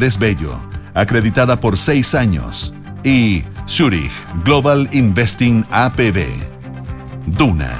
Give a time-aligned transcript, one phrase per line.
[0.00, 0.54] Desbello,
[0.94, 2.72] acreditada por seis años.
[3.02, 4.12] Y Zurich
[4.44, 6.24] Global Investing APB.
[7.26, 7.76] Duna.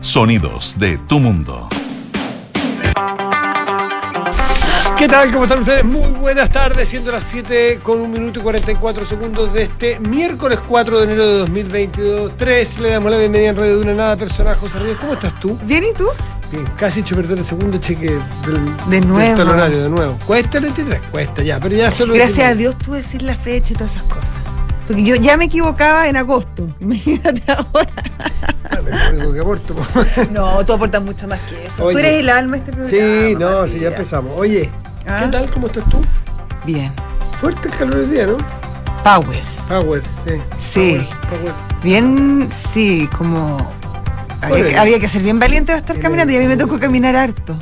[0.00, 1.68] Sonidos de tu mundo.
[4.96, 5.30] ¿Qué tal?
[5.32, 5.84] ¿Cómo están ustedes?
[5.84, 10.60] Muy buenas tardes, siendo las 7 con 1 minuto y 44 segundos de este miércoles
[10.66, 12.38] 4 de enero de 2022.
[12.38, 14.96] 3, le damos la bienvenida en Radio Duna Nada Personal, José Ríos.
[14.98, 15.58] ¿Cómo estás tú?
[15.64, 16.06] Bien, ¿y tú?
[16.52, 19.28] Bien, casi hecho perder el segundo cheque del, De nuevo.
[19.28, 20.18] del talonario de nuevo.
[20.26, 21.00] ¿Cuesta el 23?
[21.10, 22.14] Cuesta ya, pero ya solo.
[22.14, 24.30] Gracias a Dios pude decir la fecha y todas esas cosas.
[24.88, 26.66] Porque yo ya me equivocaba en agosto.
[26.80, 27.90] Imagínate ahora.
[28.68, 29.74] Ah, que aborto.
[29.74, 29.84] po.
[30.32, 31.84] No, tú aportas mucho más que eso.
[31.84, 31.92] Oye.
[31.94, 32.90] tú eres el alma de este programa.
[33.28, 34.32] sí, no, sí, ya empezamos.
[34.36, 34.68] Oye,
[35.06, 35.22] Ah.
[35.24, 35.50] ¿qué tal?
[35.50, 35.98] ¿Cómo estás tú?
[36.64, 36.92] Bien.
[37.38, 38.36] Fuerte el calor del día, ¿no?
[39.04, 39.42] Power.
[39.68, 40.32] Power, sí.
[40.58, 41.08] Sí.
[41.28, 41.54] Power, power.
[41.82, 43.72] Bien, sí, como.
[44.42, 46.56] Había, que, había que ser bien valiente para estar enero, caminando y a mí me
[46.56, 47.56] tocó caminar harto.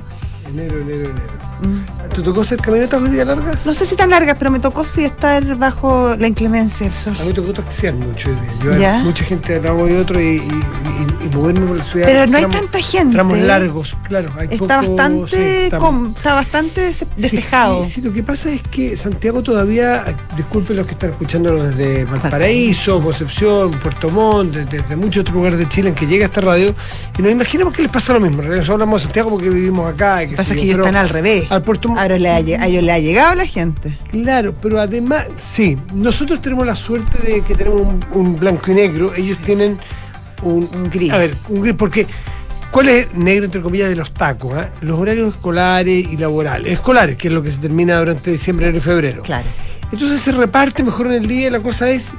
[0.48, 1.47] Enero, enero, enero.
[1.62, 2.08] Mm.
[2.08, 3.64] ¿Te tocó hacer caminatas hoy día largas?
[3.66, 7.14] No sé si tan largas, pero me tocó sí estar bajo la inclemencia del sol.
[7.18, 8.76] A mí me tocó taxiar mucho hoy día.
[8.78, 12.06] Llevar mucha gente de lado y otro y, y- y- y moverme por la ciudad.
[12.06, 13.12] Pero no hay tanta gente.
[13.12, 14.30] Tramos largos, claro.
[14.38, 15.64] Hay Está poco- bastante, sí,
[16.16, 17.84] está- bastante despejado.
[17.84, 20.04] Sí, sí, lo que pasa es que Santiago todavía,
[20.36, 25.58] disculpen los que están escuchándonos desde Valparaíso, Concepción, Puerto Montt, desde, desde muchos otros lugares
[25.58, 26.74] de Chile en que llega esta radio,
[27.18, 28.42] y nos imaginamos que les pasa lo mismo.
[28.42, 30.22] Nosotros hablamos de Santiago porque vivimos acá.
[30.24, 31.47] y que pasa que ellos están al revés.
[31.50, 33.96] Al Puerto Montt- Ahora le ha, a ellos le ha llegado la gente.
[34.10, 38.74] Claro, pero además, sí, nosotros tenemos la suerte de que tenemos un, un blanco y
[38.74, 39.78] negro, ellos tienen
[40.42, 41.12] un, Un gris.
[41.12, 42.06] A ver, un gris, porque
[42.70, 44.52] ¿cuál es el negro entre comillas de los tacos?
[44.54, 44.70] ah?
[44.80, 46.72] Los horarios escolares y laborales.
[46.72, 49.22] Escolares, que es lo que se termina durante diciembre, enero y febrero.
[49.22, 49.46] Claro.
[49.90, 52.12] Entonces se reparte mejor en el día y la cosa es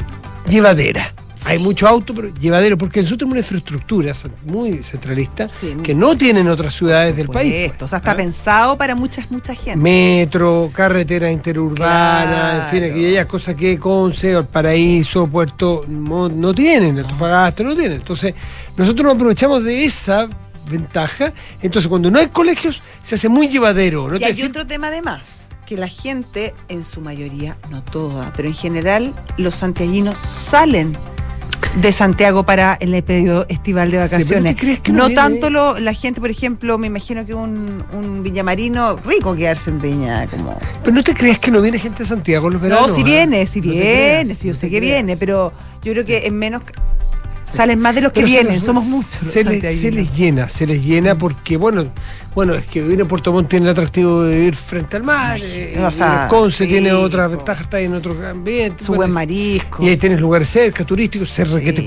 [0.48, 1.14] llevadera.
[1.50, 4.14] Hay mucho auto, pero llevadero, porque nosotros tenemos una infraestructura
[4.46, 7.70] muy centralista Sí, que no tienen otras ciudades del país.
[7.72, 8.16] Pues, O sea, está ¿ah?
[8.16, 9.78] pensado para muchas, mucha gente.
[9.78, 12.94] Metro, carretera interurbana, en fin, Claro.
[12.94, 17.98] aquellas cosas que Conce, Valparaíso, Puerto Montt no tienen, Antofagasta no tienen.
[18.00, 18.34] Entonces,
[18.78, 20.28] nosotros nos aprovechamos de esa
[20.70, 21.34] ventaja.
[21.62, 24.08] Entonces, cuando no hay colegios, se hace muy llevadero.
[24.08, 24.18] ¿no?
[24.18, 28.48] y hay decir- otro tema además, que la gente, en su mayoría, no toda, pero
[28.48, 30.96] en general, los santiaguinos salen
[31.76, 34.56] de Santiago para el periodo estival de pero ¿tú vacaciones.
[34.58, 38.24] crees que no no tanto lo- la gente, por ejemplo, me imagino que un, un
[38.24, 40.58] villamarino rico quedarse en Viña, como...
[40.84, 42.88] Pero no te crees que no viene gente de Santiago en los veranos.
[42.88, 43.06] No, si ¿ah?
[43.06, 45.54] viene, si No viene, creas, si yo no sé que viene, pero
[45.84, 46.64] yo creo que en menos
[47.54, 49.24] salen más de los que Pero vienen, los- somos muchos.
[49.24, 49.82] los Se les, santiaguinos.
[49.82, 51.92] se les llena, se les llena porque, bueno,
[52.36, 55.40] bueno, es que vivir en Puerto Montt tiene el atractivo de vivir frente al mar,
[55.42, 58.84] eh, o y sea, Conce sí, tiene otras ventajas, está en otro ambiente.
[58.84, 61.86] Su bueno, buen marisco, Y ahí tienes lugares cerca, turísticos, se re que te Sí.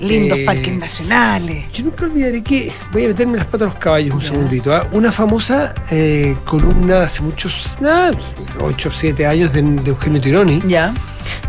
[0.00, 1.64] Lindos Eh, parques nacionales.
[1.72, 4.86] Yo nunca olvidaré que, voy a meterme las patas a los caballos un segundito, ¿ah?
[4.92, 8.12] una famosa eh, columna de hace muchos, nada,
[8.60, 10.92] 8 o 7 años de, de Eugenio Tironi, Ya.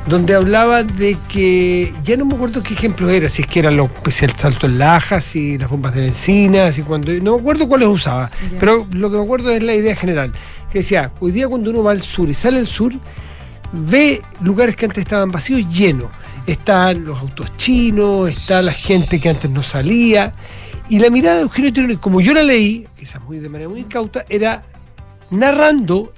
[0.07, 3.71] donde hablaba de que, ya no me acuerdo qué ejemplo era, si es que era
[3.71, 7.39] lo, pues, el salto en lajas, si las bombas de benzina, si cuando, no me
[7.41, 10.33] acuerdo cuáles usaba, pero lo que me acuerdo es la idea general,
[10.71, 12.93] que decía, hoy día cuando uno va al sur y sale al sur,
[13.71, 16.07] ve lugares que antes estaban vacíos llenos.
[16.49, 20.31] Están los autos chinos, está la gente que antes no salía.
[20.89, 23.81] Y la mirada de Eugenio Tironi, como yo la leí, quizás muy de manera muy
[23.81, 24.63] incauta, era
[25.29, 26.11] narrando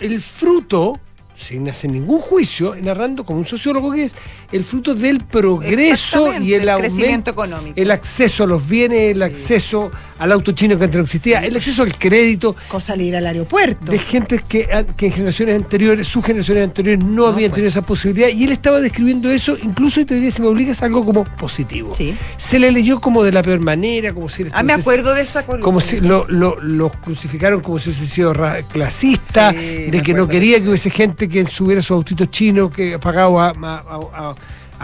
[0.00, 0.98] el fruto,
[1.36, 4.16] sin hacer ningún juicio, narrando como un sociólogo que es,
[4.50, 7.80] el fruto del progreso y el, el aumento, crecimiento económico.
[7.80, 11.56] el acceso a los bienes, el acceso al auto chino que antes no existía, el
[11.56, 13.90] acceso al crédito, Cosa de ir al aeropuerto.
[13.90, 17.56] de gente que, que en generaciones anteriores, sus generaciones anteriores no, habían pues.
[17.56, 20.82] tenido esa posibilidad y él estaba describiendo eso, incluso y te diría, si me obligas,
[20.82, 21.94] algo como positivo.
[21.96, 22.16] Sí.
[22.38, 24.44] Se le leyó como de la peor manera, como si...
[24.52, 25.64] Ah, me acuerdo de esa columna.
[25.64, 28.32] Como si lo, lo, lo crucificaron como si hubiese sido
[28.72, 32.98] clasista, Sí, de que no quería que hubiese gente que subiera sus autitos chinos, que
[32.98, 34.34] pagaba a, a- a-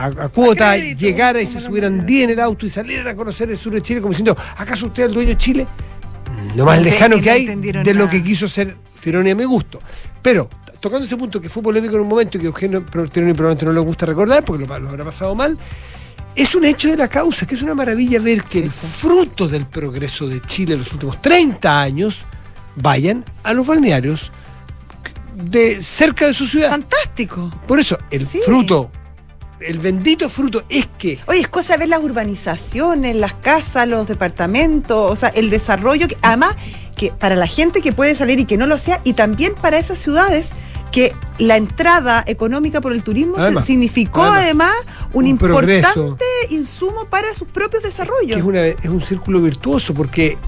[0.05, 2.07] a- a cuota, crédito, llegara y se subieran manera.
[2.07, 4.87] 10 en el auto y salieran a conocer el sur de Chile como diciendo, ¿acaso
[4.87, 5.67] usted es el dueño de Chile?
[6.57, 9.79] Lo más lejano que hay de lo que quiso ser Tironi a mi gusto.
[10.23, 10.49] Pero,
[10.81, 13.73] tocando ese punto que fue polémico en un momento y que Eugenio Tironi probablemente no
[13.73, 15.57] le gusta recordar porque lo, lo habrá pasado mal,
[16.37, 19.67] es un hecho de la causa, que es una maravilla ver que el fruto del
[19.67, 22.25] progreso de Chile en los últimos 30 años
[22.77, 24.31] vayan a los balnearios
[25.35, 26.71] de cerca de su ciudad.
[26.71, 27.51] Fantástico.
[27.67, 28.41] Por eso, el Sí.
[28.45, 28.91] fruto,
[29.61, 34.07] el bendito fruto es que Oye, es cosa de ver las urbanizaciones, las casas, los
[34.07, 36.55] departamentos, o sea, el desarrollo, que, además,
[36.97, 39.79] que para la gente que puede salir y que no lo sea, y también para
[39.79, 40.51] esas ciudades
[40.93, 46.17] que la entrada económica por el turismo Además, significó además, además, un, un importante progreso.
[46.51, 48.33] insumo para sus propios desarrollos.
[48.33, 50.39] que es, una- es un círculo virtuoso porque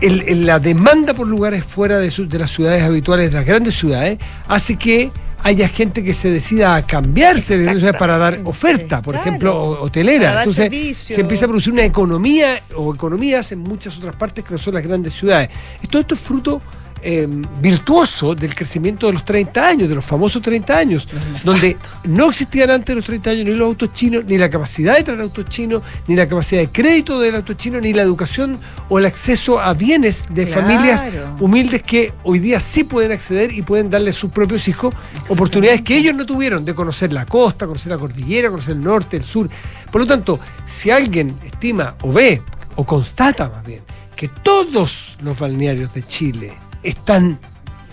[0.00, 3.46] el- el- la demanda por lugares fuera de, su- de las ciudades habituales, de las
[3.46, 4.18] grandes ciudades,
[4.48, 5.12] hace que
[5.42, 9.28] haya gente que se decida a cambiarse de ciudades para dar oferta, por claro.
[9.28, 10.40] ejemplo, hotelera.
[10.40, 11.16] Entonces servicio.
[11.16, 14.74] se empieza a producir una economía o economías en muchas otras partes que no son
[14.74, 15.50] las grandes ciudades.
[15.82, 16.62] Y todo esto es fruto
[17.02, 17.26] eh,
[17.60, 21.08] virtuoso del crecimiento de los 30 años, de los famosos 30 años,
[21.44, 25.02] donde no existían antes los 30 años ni los autos chinos, ni la capacidad de
[25.04, 28.58] traer autos chinos, ni la capacidad de crédito del auto chino, ni la educación
[28.88, 30.62] o el acceso a bienes de Claro.
[30.62, 31.04] familias
[31.40, 34.94] humildes que hoy día sí pueden acceder y pueden darle a sus propios hijos
[35.28, 39.16] oportunidades que ellos no tuvieron de conocer la costa, conocer la cordillera, conocer el norte,
[39.16, 39.48] el sur.
[39.90, 42.42] Por lo tanto, si alguien estima o ve
[42.76, 43.82] o constata más bien
[44.16, 46.52] que todos los balnearios de Chile
[46.82, 47.38] están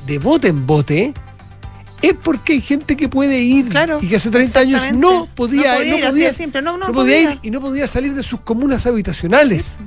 [0.08, 1.14] de bote en bote,
[2.02, 5.74] es porque hay gente que puede ir Claro, y que hace 30 años no podía,
[5.74, 5.78] No
[6.08, 6.62] podía ir, simple.
[6.62, 9.78] No, no podía ir y no podía salir de sus comunas habitacionales.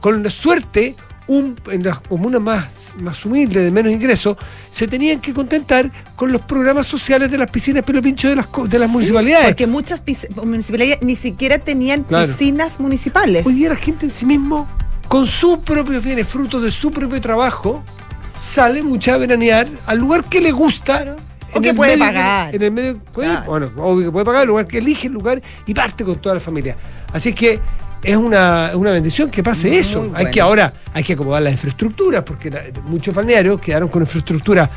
[0.00, 0.96] Con la suerte,
[1.28, 2.66] un- en las comunas más,
[2.98, 4.36] más humildes, de menos ingresos,
[4.70, 8.48] se tenían que contentar con los programas sociales de las piscinas pelo pincho de las,
[8.68, 9.46] de las Sí, municipalidades.
[9.46, 10.02] Porque muchas
[10.44, 12.26] municipalidades ni siquiera tenían Claro.
[12.26, 13.46] piscinas municipales.
[13.46, 14.68] Hoy día la gente en sí mismo,
[15.08, 17.82] con sus propios bienes, fruto de su propio trabajo,
[18.44, 21.16] sale mucha a veranear al lugar que le gusta.
[21.52, 22.54] O en que puede medio pagar.
[22.54, 23.46] En el medio, puede- Claro.
[23.46, 26.34] bueno, obvio que puede pagar, el lugar que elige el lugar y parte con toda
[26.34, 26.76] la familia.
[27.12, 27.60] Así que
[28.02, 30.10] es una, es una bendición que pase Muy eso.
[30.14, 34.68] Hay que ahora, hay que acomodar las infraestructuras, porque la- muchos balnearios quedaron con infraestructura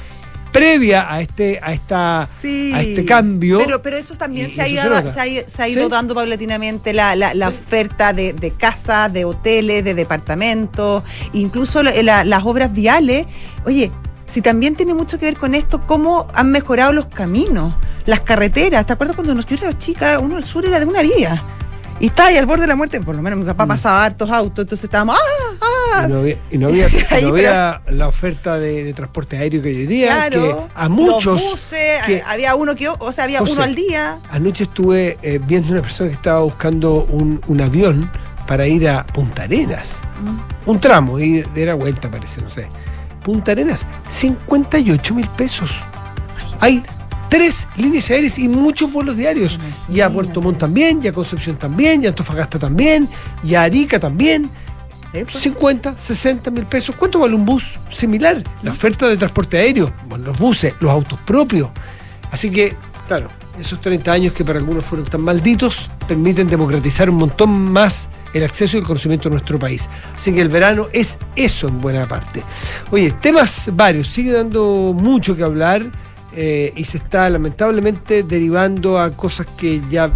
[0.58, 3.58] previa a este, a esta, Sí, a este cambio.
[3.60, 4.84] Pero, pero eso también Y- se, ha ido,
[5.14, 5.92] se ha ido- se ha ido Sí.
[5.92, 12.02] dando paulatinamente la, la- la oferta de, de casas, de hoteles, de departamentos, incluso la-
[12.04, 13.26] la- las obras viales.
[13.66, 13.92] Oye,
[14.26, 17.74] si también tiene mucho que ver con esto, cómo han mejorado los caminos,
[18.06, 18.86] las carreteras.
[18.86, 21.42] ¿Te acuerdas cuando nos yo era chica, uno al sur era de una vía?
[22.00, 23.70] Y estaba ahí al borde de la muerte, por lo menos mi papá Mm.
[23.70, 25.58] pasaba hartos autos, entonces estábamos, ¡ah!
[25.96, 26.04] ¡ah!
[26.06, 29.62] Y no había, y no había, Ahí, no había la oferta de, de transporte aéreo
[29.64, 31.42] que hoy día, Claro, que a muchos...
[31.42, 34.20] Los buses, que- había uno que, o sea, había uno al día.
[34.30, 38.12] Anoche estuve eh, viendo una persona que estaba buscando un, un avión
[38.46, 39.88] para ir a Punta Arenas.
[40.24, 40.70] Mm.
[40.70, 42.68] Un tramo, y era vuelta parece, no sé.
[43.24, 45.72] Punta Arenas, 58 mil pesos.
[46.60, 46.84] Hay
[47.30, 49.60] tres líneas aéreas y muchos vuelos diarios.
[49.90, 53.08] Y a Puerto Montt también, y a Concepción también, y a Antofagasta también,
[53.44, 54.50] y a Arica también.
[55.14, 55.44] Sí, pues.
[55.44, 56.96] 50, 60 mil pesos.
[56.96, 58.44] ¿Cuánto vale un bus similar?
[58.62, 61.70] La oferta de transporte aéreo, bueno, los buses, los autos propios.
[62.32, 62.76] Así que,
[63.08, 68.10] claro, esos 30 años que para algunos fueron tan malditos, permiten democratizar un montón más
[68.34, 69.88] el acceso y el conocimiento de nuestro país.
[70.16, 72.44] Así que el verano es eso en buena parte.
[72.92, 75.90] Oye, temas varios, sigue dando mucho que hablar
[76.40, 80.12] eh, y se está lamentablemente derivando a cosas que ya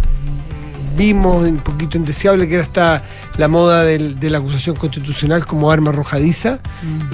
[0.96, 3.02] vimos un poquito indeseable, que era esta
[3.38, 6.58] la moda del- de la acusación constitucional como arma arrojadiza,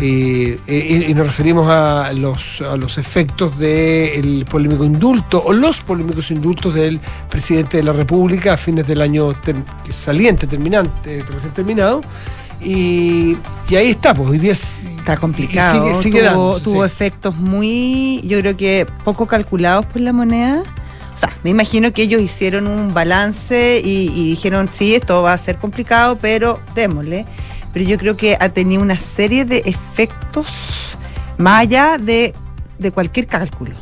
[0.01, 5.79] eh, eh, y, nos referimos a los, a los efectos del polémico indulto, o los
[5.81, 7.01] polémicos indultos del
[7.31, 9.63] presidente de la República a fines del año ter-
[9.93, 12.01] saliente, terminante, recién terminado.
[12.61, 13.37] Y,
[13.71, 15.95] y ahí está, pues hoy día es- Está complicado.
[15.95, 16.87] sigue, sigue tuvo, tuvo sí.
[16.87, 20.63] efectos muy, yo creo que poco calculados por la moneda.
[21.15, 25.33] O sea, me imagino que ellos hicieron un balance y, y dijeron, sí, esto va
[25.33, 27.25] a ser complicado, pero démosle.
[27.73, 30.47] Pero yo creo que ha tenido una serie de efectos
[31.39, 32.35] más allá de,
[32.79, 33.77] de cualquier cálculo.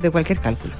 [0.00, 0.74] De cualquier cálculo.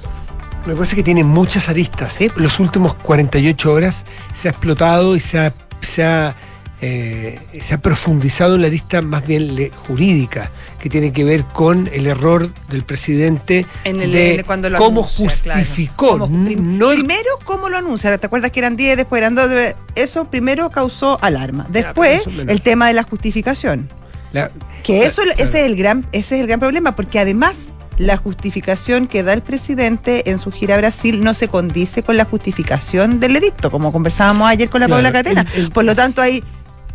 [0.65, 2.11] Lo que pasa es que tiene muchas aristas.
[2.11, 2.29] Sí.
[2.35, 4.03] Los últimos 48 horas
[4.35, 6.35] se ha explotado y se ha, se ha,
[6.81, 11.43] eh, se ha profundizado en la arista más bien le- jurídica, que tiene que ver
[11.43, 15.59] con el error del presidente En el- de cuando lo cómo anuncia, claro.
[15.59, 16.27] justificó.
[16.27, 18.17] Prim- no el- primero, ¿cómo lo anuncia?
[18.17, 19.49] ¿Te acuerdas que eran 10, después eran 2?
[19.95, 21.67] Eso primero causó alarma.
[21.69, 23.87] Después, el tema de la justificación.
[24.33, 24.49] la-
[24.83, 25.37] Que eso, Claro.
[25.37, 27.57] ese, es el gran, ese es el gran problema, porque además
[27.97, 32.15] la justificación que da el presidente en su gira a Brasil no se condice con
[32.17, 35.45] la justificación del edicto, como conversábamos ayer con la Claro, Paula Catena.
[35.53, 36.43] el- el- Por lo tanto, hay.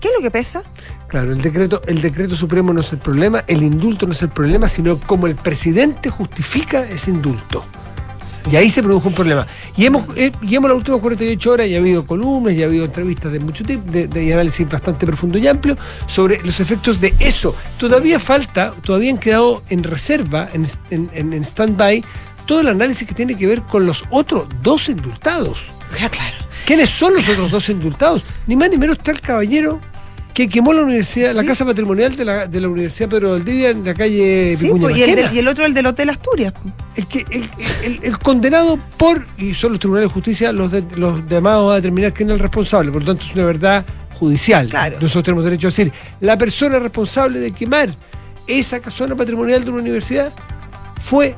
[0.07, 0.63] ¿Qué es lo que pesa?
[1.09, 4.29] Claro, el decreto, el decreto supremo no es el problema, el indulto no es el
[4.29, 7.65] problema, sino cómo el presidente justifica ese indulto.
[8.49, 9.49] Y ahí se produjo un problema.
[9.77, 12.67] Y hemos, eh, y hemos las últimas 48 horas y ha habido columnas y ha
[12.67, 17.01] habido entrevistas de mucho tipo, de, de análisis bastante profundo y amplio sobre los efectos
[17.01, 17.53] de eso.
[17.77, 22.05] Todavía falta, todavía han quedado en reserva, en, en, en- en stand-by,
[22.47, 25.59] todo el análisis que tiene que ver con los otros dos indultados.
[25.99, 26.37] Ya, claro.
[26.65, 28.23] ¿Quiénes son los otros dos indultados?
[28.47, 29.81] Ni más ni menos está el caballero
[30.37, 33.83] que quemó la universidad, la casa patrimonial de la, de la Universidad Pedro Valdivia en
[33.87, 36.53] la calle Sí, pues, y, el del- y el otro, el del Hotel Asturias.
[36.95, 37.49] el, que, el,
[37.83, 41.77] el- el condenado por, y son los tribunales de justicia los, de- los llamados a
[41.77, 43.87] determinar quién es el responsable, por lo tanto es una verdad
[44.21, 44.69] judicial.
[44.69, 44.99] Claro.
[45.01, 45.91] Nosotros tenemos derecho a decir,
[46.21, 47.89] la persona responsable de quemar
[48.47, 50.31] esa casona patrimonial de una universidad
[51.01, 51.35] fue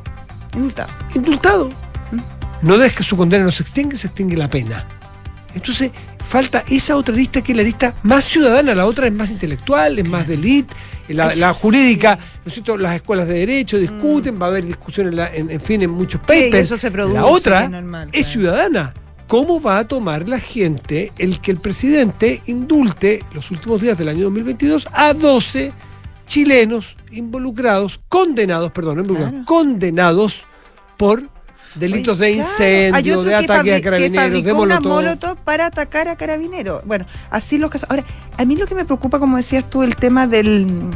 [0.55, 0.91] Indultado.
[1.15, 1.69] indultado.
[2.11, 2.67] Mm.
[2.67, 4.85] No dejes que su condena no se extingue, se extingue la pena.
[5.55, 5.93] Entonces,
[6.29, 9.99] falta esa otra lista que es la lista más ciudadana, la otra es más intelectual,
[9.99, 10.75] es más de elite,
[11.09, 12.77] la, jurídica, ¿no es cierto?
[12.77, 15.91] Las escuelas de derecho discuten, va a haber discusiones, en, la- en- en fin, en
[15.91, 16.55] muchos Sí, papers.
[16.57, 18.33] eso se produce, la otra es normal, es claro.
[18.33, 18.95] ciudadana.
[19.27, 24.09] ¿Cómo va a tomar la gente el que el presidente indulte los últimos días del
[24.09, 25.73] año 2022 a 12
[26.27, 29.47] chilenos involucrados, condenados, perdón, involucrados, Claro.
[29.47, 30.45] condenados
[30.97, 31.23] por
[31.75, 34.93] delitos de incendio, de que ataque a carabineros, de una molotov.
[34.93, 36.83] molotov para atacar a carabineros.
[36.85, 37.89] Bueno, así los casos.
[37.91, 38.05] Ahora,
[38.37, 40.91] a mí lo que me preocupa, como decías tú, el tema del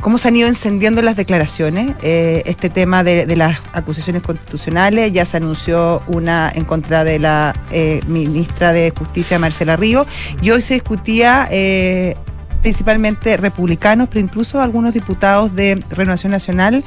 [0.00, 5.12] cómo se han ido encendiendo las declaraciones, eh, este tema de, de las acusaciones constitucionales,
[5.12, 10.06] ya se anunció una en contra de la eh, ministra de Justicia, Marcela Río,
[10.40, 12.16] y hoy se discutía eh,
[12.62, 16.84] principalmente republicanos, pero incluso algunos diputados de Renovación Nacional,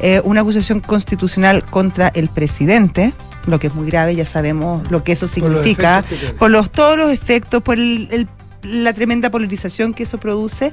[0.00, 3.12] eh, una acusación constitucional contra el presidente,
[3.46, 6.04] lo que es muy grave, ya sabemos lo que eso Por los significa
[6.38, 8.28] por los, todos los efectos, por el- el-
[8.62, 10.72] la tremenda polarización que eso produce.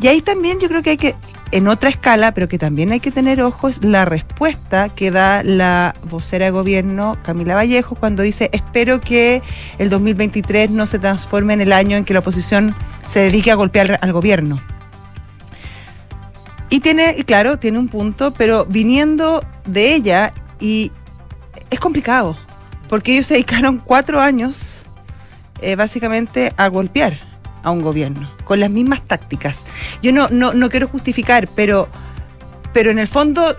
[0.00, 1.14] Y ahí también yo creo que hay que,
[1.50, 5.94] en otra escala, pero que también hay que tener ojos, la respuesta que da la
[6.04, 9.42] vocera de gobierno, Camila Vallejo, cuando dice, espero que
[9.78, 12.74] el 2023 no se transforme en el año en que la oposición
[13.08, 14.60] se dedique a golpear al gobierno.
[16.70, 20.90] Y tiene, claro, tiene un punto, pero viniendo de ella, y
[21.70, 22.36] es complicado,
[22.88, 24.84] porque ellos se dedicaron cuatro años
[25.60, 27.33] eh, básicamente a golpear
[27.64, 29.58] a un gobierno, con las mismas tácticas.
[30.02, 31.88] Yo no, no, no quiero justificar, pero,
[32.72, 33.56] pero en el fondo,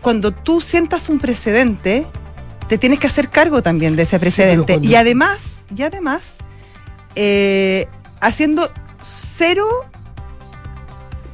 [0.00, 2.06] cuando tú sientas un precedente,
[2.68, 4.72] te tienes que hacer cargo también de ese Sí, precedente.
[4.74, 5.38] cuando- Y además,
[5.76, 6.22] y además,
[7.14, 7.86] eh,
[8.20, 8.70] haciendo
[9.02, 9.66] cero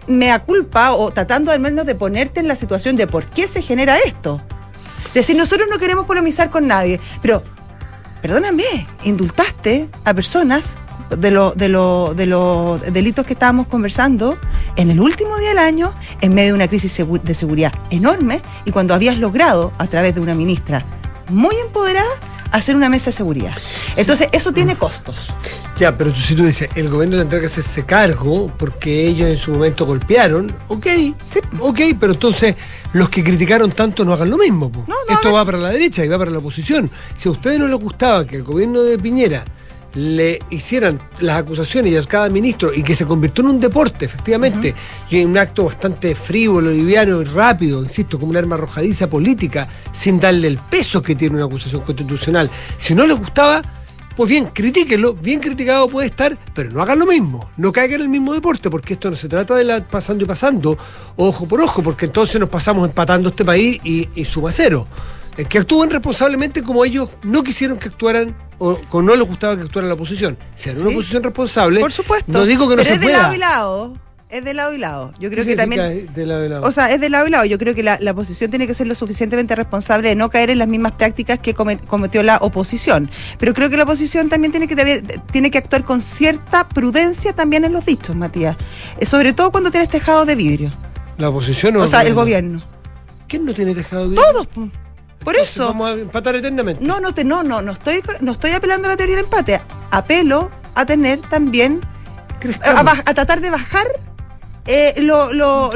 [0.09, 3.63] mea culpa o tratando al menos de ponerte en la situación de por qué se
[3.63, 4.43] genera esto.
[5.09, 7.43] Es decir, nosotros no queremos polemizar con nadie, pero
[8.21, 8.65] perdóname,
[9.05, 10.75] indultaste a personas
[11.17, 14.39] de, lo- de, lo- de los delitos que estábamos conversando
[14.77, 18.71] en el último día del año, en medio de una crisis de seguridad enorme, y
[18.71, 20.85] cuando habías logrado, a través de una ministra
[21.29, 22.09] muy empoderada,
[22.51, 23.53] hacer una mesa de seguridad.
[23.97, 25.33] Entonces, eso tiene costos.
[25.79, 29.39] Ya, pero tú, si tú dices, el gobierno tendrá que hacerse cargo porque ellos en
[29.39, 30.87] su momento golpearon, ok,
[31.25, 31.41] Sí.
[31.61, 32.55] ok, pero entonces
[32.93, 34.71] los que criticaron tanto no hagan lo mismo.
[34.71, 34.85] po.
[34.87, 36.91] No, no Esto va para la derecha y va para la oposición.
[37.17, 39.45] Si a ustedes no les gustaba que el gobierno de Piñera
[39.95, 44.07] le hicieran las acusaciones y a cada ministro y que se convirtió en un deporte,
[44.07, 44.75] efectivamente,
[45.11, 49.69] y en un acto bastante frívolo, liviano y rápido, insisto, como un arma arrojadiza política,
[49.93, 52.51] sin darle el peso que tiene una acusación constitucional.
[52.79, 53.63] Si no les gustaba,
[54.17, 58.03] pues bien, critíquenlo, bien criticado puede estar, pero no hagan lo mismo, no caigan en
[58.03, 60.77] el mismo deporte, porque esto no se trata de la pasando y pasando,
[61.17, 64.87] ojo por ojo, porque entonces nos pasamos empatando este país y, y suma cero.
[65.37, 69.57] Eh, Que actúen responsablemente como ellos no quisieron que actuaran o, o no les gustaba
[69.57, 70.37] que actuara la oposición.
[70.55, 70.95] Sean una Sí.
[70.95, 71.81] oposición responsable.
[71.81, 72.31] Por supuesto.
[72.31, 73.19] No digo que no pero se es de pueda.
[73.23, 73.97] lado y lado.
[74.29, 75.13] Es de lado y lado.
[75.21, 75.83] Yo creo ¿Qué que también.
[75.89, 76.67] significa de lado y lado?
[76.67, 77.45] O sea, es de lado y lado.
[77.45, 80.49] Yo creo que la, la oposición tiene que ser lo suficientemente responsable de no caer
[80.49, 83.11] en las mismas prácticas que come- cometió la oposición.
[83.39, 87.67] Pero creo que la oposición también tiene que, tiene que actuar con cierta prudencia también
[87.67, 88.57] en los dichos, Matías.
[88.99, 90.71] Eh, sobre todo cuando tienes tejado de vidrio.
[91.19, 92.63] la oposición o O sea, el gobierno.
[93.29, 94.25] ¿Quién no tiene tejado de vidrio?
[94.33, 94.49] Todos.
[95.23, 95.27] Po.
[95.27, 95.69] Por eso.
[95.69, 96.85] Vamos a empatar eternamente.
[96.85, 99.61] No, no, te, no, no, no estoy, no estoy apelando a la teoría del empate.
[99.91, 101.81] Apelo a tener también
[102.65, 103.87] a, baj- a tratar de bajar
[104.67, 105.73] eh, lo, lo,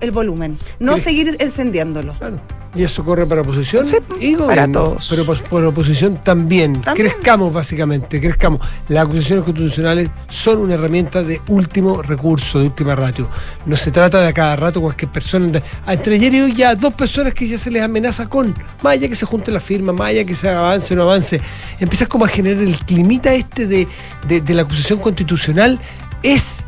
[0.00, 2.14] el volumen, no seguir encendiéndolo.
[2.18, 2.40] Claro.
[2.74, 4.46] Y eso corre para oposición Sí, y gobierno.
[4.48, 5.06] para todos.
[5.08, 6.82] Pero por, oposición también.
[6.82, 7.08] También.
[7.08, 8.60] Crezcamos, básicamente, crezcamos.
[8.88, 13.30] Las acusaciones constitucionales son una herramienta de último recurso, de última ratio.
[13.64, 15.62] No se trata de a cada rato cualquier persona.
[15.86, 18.48] Entre ayer y hoy ya dos personas que ya se les amenaza con,
[18.82, 21.40] más allá que se junte la firma, más allá que se avance o no avance,
[21.80, 23.88] empiezas como a generar el climita este de,
[24.28, 25.78] de- de la acusación constitucional.
[26.22, 26.66] Es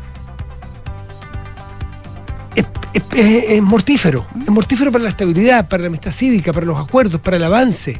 [2.93, 4.25] es, es- es- es mortífero.
[4.41, 7.99] Es mortífero para la estabilidad, para la amistad cívica, para los acuerdos, para el avance.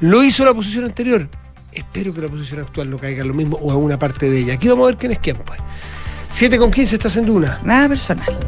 [0.00, 1.28] Lo hizo la posición anterior.
[1.72, 4.40] Espero que la posición actual no caiga en lo mismo o en una parte de
[4.40, 4.54] ella.
[4.54, 5.60] Aquí vamos a ver quién es quién, pues.
[6.30, 7.58] 7 con 15 estás en Duna.
[7.64, 8.38] Nada personal.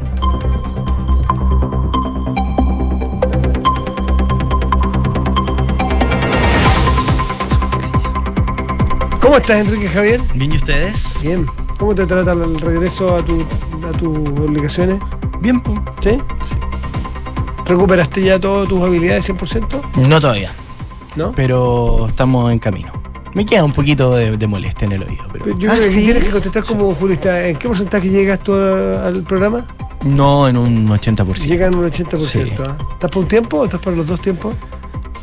[9.21, 10.21] ¿Cómo estás, Enrique Javier?
[10.35, 11.19] Bien, ¿y ustedes?
[11.23, 11.47] Bien.
[11.79, 13.43] ¿Cómo te trata el regreso a, tu,
[13.87, 15.01] a tus obligaciones?
[15.41, 15.79] Bien, pues.
[16.03, 16.19] ¿Sí?
[17.67, 20.07] ¿Recuperaste ya todas tus habilidades 100%?
[20.09, 20.53] No todavía,
[21.17, 21.33] ¿No?
[21.33, 22.91] pero estamos en camino.
[23.33, 25.87] Me queda un poquito de, de molestia en el oído, pero Pero Yo Ah, creo
[25.89, 26.05] que ¿sí?
[26.05, 27.47] tienes que contestar como futbolista.
[27.47, 29.67] ¿En qué porcentaje llegas tú al programa?
[30.03, 31.35] no en un 80%.
[31.47, 32.25] Llega en un 80%.
[32.25, 32.41] Sí.
[32.59, 32.75] ¿ah?
[32.95, 34.57] ¿Estás para un tiempo o estás para los dos tiempos?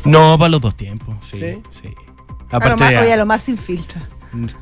[0.04, 1.62] No, para los dos tiempos, sí, ¿Sí?
[1.82, 1.88] sí.
[1.88, 4.00] A lo Aparte, más, oye, a lo más sin filtro.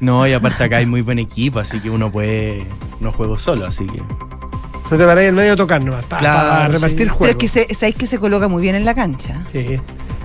[0.00, 2.66] no, y aparte acá hay muy buen equipo, así que uno puede,
[2.98, 4.02] no juego solo, así que...
[4.86, 7.08] O sea, te paráis en medio a tocar nomás, para Claro, repartir sí.
[7.08, 7.18] juegos.
[7.20, 9.42] Pero es que se, sabéis que se coloca muy bien en la cancha.
[9.52, 9.76] Sí,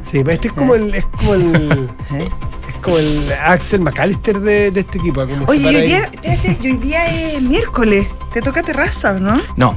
[0.09, 1.55] sí, pero este es como el, es como el,
[2.13, 2.27] ¿eh?
[2.69, 5.25] es como el Axel McAllister de, de este equipo.
[5.27, 8.07] Como Oye, hoy día, espérate, hoy día es miércoles.
[8.33, 9.41] Te toca terraza, ¿no?
[9.57, 9.75] No,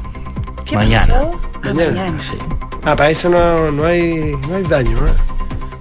[0.64, 1.06] ¿Qué Mañana.
[1.14, 1.40] pasó?
[1.56, 1.90] Ah, Mañana.
[1.90, 2.20] mañana.
[2.20, 2.36] sí.
[2.86, 5.33] Ah, para eso no, no hay, no hay daño, ¿no?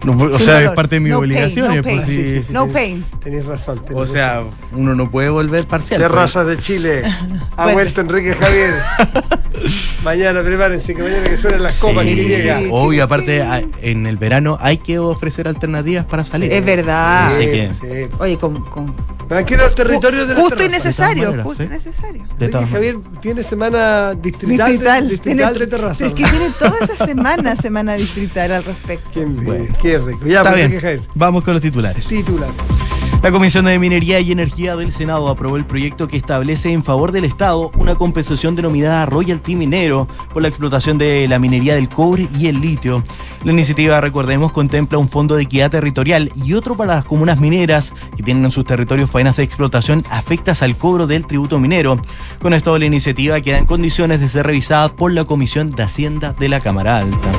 [0.04, 0.70] No, o Sin sea, dolor.
[0.70, 1.76] es parte de mis No pain, obligaciones.
[1.78, 2.02] no pain.
[2.06, 2.12] sí.
[2.12, 2.54] Sí, sí, sí.
[2.54, 3.06] No tenés- pain.
[3.24, 3.80] Tenés razón.
[3.86, 4.50] tenés O sea, razón.
[4.74, 6.00] uno no puede volver parcial.
[6.02, 6.12] pues.
[6.12, 7.02] Terrazas de Chile.
[7.56, 7.74] Ha Bueno.
[7.74, 8.74] vuelto Enrique Javier.
[10.04, 12.60] mañana prepárense que mañana que suenen las copas Sí, que llega.
[12.60, 12.68] Sí.
[12.72, 13.44] Obvio, aparte
[13.82, 16.52] en el verano hay que ofrecer alternativas para salir.
[16.52, 17.28] Es verdad.
[17.28, 18.16] Así que- sí.
[18.20, 18.94] Oye, con, con
[19.30, 21.66] No hay que ir a los territorios de justo y necesario, De todas justo y
[21.68, 22.26] maneras, necesario.
[22.38, 25.04] De todas Javier tiene semana distrital, Distrital.
[25.08, 26.06] de, distrital tiene- de terraza.
[26.06, 29.10] es que tiene toda esa semana, semana distrital al respecto.
[29.14, 29.76] Qué, Bueno.
[29.82, 30.26] qué rico.
[30.26, 30.82] Ya, Está pues, bien.
[30.82, 31.02] Javier.
[31.16, 32.06] Vamos con los titulares.
[32.06, 32.56] Titulares.
[33.24, 37.14] La Comisión de Minería y Energía del Senado aprobó el proyecto que establece en favor
[37.14, 42.28] del Estado una compensación denominada royalty minero por la explotación de la minería del cobre
[42.38, 43.02] y el litio.
[43.46, 47.94] La iniciativa, recordemos, contempla un fondo de equidad territorial y otro para las comunas mineras
[48.18, 52.02] que tienen en sus territorios faenas de explotación afectas al cobro del tributo minero.
[52.42, 56.34] Con esto, la iniciativa queda en condiciones de ser revisada por la Comisión de Hacienda
[56.34, 57.32] de la Cámara Alta.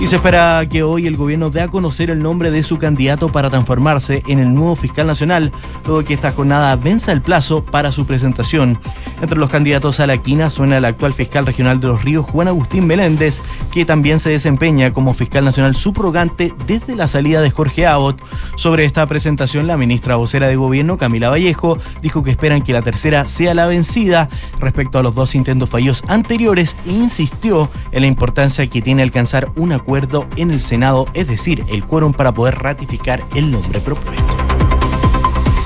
[0.00, 3.28] Y se espera que hoy el gobierno dé a conocer el nombre de su candidato
[3.28, 5.52] para transformarse en el nuevo fiscal nacional,
[5.84, 8.78] luego que esta jornada venza el plazo para su presentación.
[9.20, 12.48] Entre los candidatos a la quina suena el actual fiscal regional de los ríos, Juan
[12.48, 17.86] Agustín Meléndez, que también se desempeña como fiscal nacional subrogante desde la salida de Jorge
[17.86, 18.22] Abbott.
[18.56, 22.82] Sobre esta presentación, la ministra vocera de gobierno, Camila Vallejo, dijo que esperan que la
[22.82, 28.06] tercera sea la vencida respecto a los dos intentos fallidos anteriores e insistió en la
[28.06, 32.58] importancia que tiene alcanzar un acuerdo en el Senado, es decir, el quórum para poder
[32.58, 34.49] ratificar el nombre propuesto.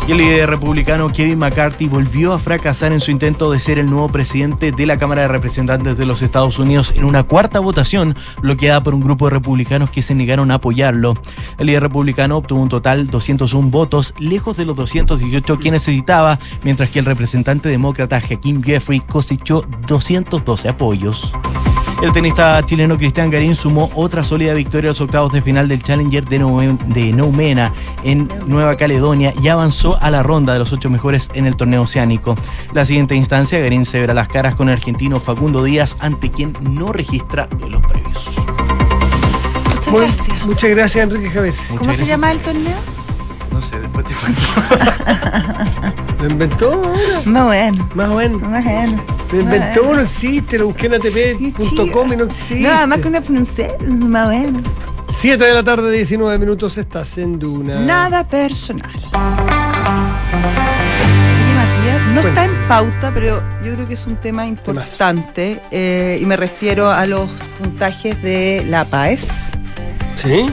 [0.07, 3.89] Y el líder republicano Kevin McCarthy volvió a fracasar en su intento de ser el
[3.89, 8.15] nuevo presidente de la Cámara de Representantes de los Estados Unidos en una cuarta votación
[8.43, 11.15] bloqueada por un grupo de republicanos que se negaron a apoyarlo.
[11.57, 16.91] El líder republicano obtuvo un total 201 votos, lejos de los 218 que necesitaba, mientras
[16.91, 21.33] que el representante demócrata Hakeem Jeffrey cosechó 212 apoyos.
[22.05, 25.83] El tenista chileno Cristian Garín sumó otra sólida victoria a los octavos de final del
[25.83, 31.31] Challenger de, Noumena en Nueva Caledonia y avanzó a la ronda de los ocho mejores
[31.33, 32.37] en el torneo oceánico.
[32.75, 36.53] La siguiente instancia, Garín se verá las caras con el argentino Facundo Díaz, ante quien
[36.61, 38.37] no registra los previos.
[39.75, 40.45] Muchas Muy- gracias.
[40.45, 41.55] Muchas gracias, Enrique Javier.
[41.79, 43.04] ¿Cómo se llama el torneo?
[43.55, 44.43] No sé, después te cuento.
[46.19, 47.23] ¿Lo inventó ahora?
[47.25, 47.89] Más bueno.
[47.95, 48.43] Más o menos.
[48.43, 49.01] Más bueno.
[49.31, 52.65] Lo inventó, no existe, lo busqué en atp.com y no existe.
[52.65, 54.61] Nada más que una pronunciar, más bueno.
[55.09, 57.79] 7 de la tarde, 19 minutos, estás en Duna.
[57.79, 58.91] Nada personal.
[61.41, 66.19] Oye, Matías, no está en pauta, pero yo creo que es un tema importante eh,
[66.21, 69.53] y me refiero a los puntajes de la PAES.
[70.17, 70.47] ¿Sí?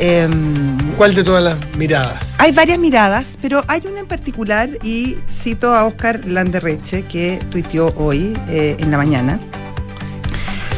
[0.00, 2.34] Em, ¿Cuál de todas las miradas?
[2.38, 7.92] hay varias miradas, pero hay una en particular y cito a Oscar Landerreche que tuiteó
[7.96, 9.40] hoy eh, en la mañana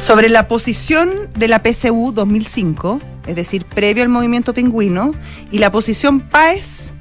[0.01, 5.11] sobre la posición de la PSU 2005, es decir, previo al movimiento pingüino,
[5.51, 6.93] y la posición PAES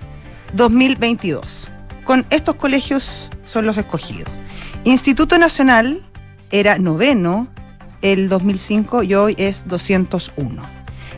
[0.54, 1.68] 2022.
[2.04, 4.32] Con estos colegios son los escogidos.
[4.86, 6.02] Instituto Nacional
[6.50, 7.48] era noveno
[8.02, 10.75] el 2005 y hoy es 201.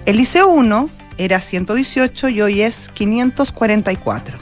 [0.07, 4.37] El Liceo 1 era 118 y hoy es 544.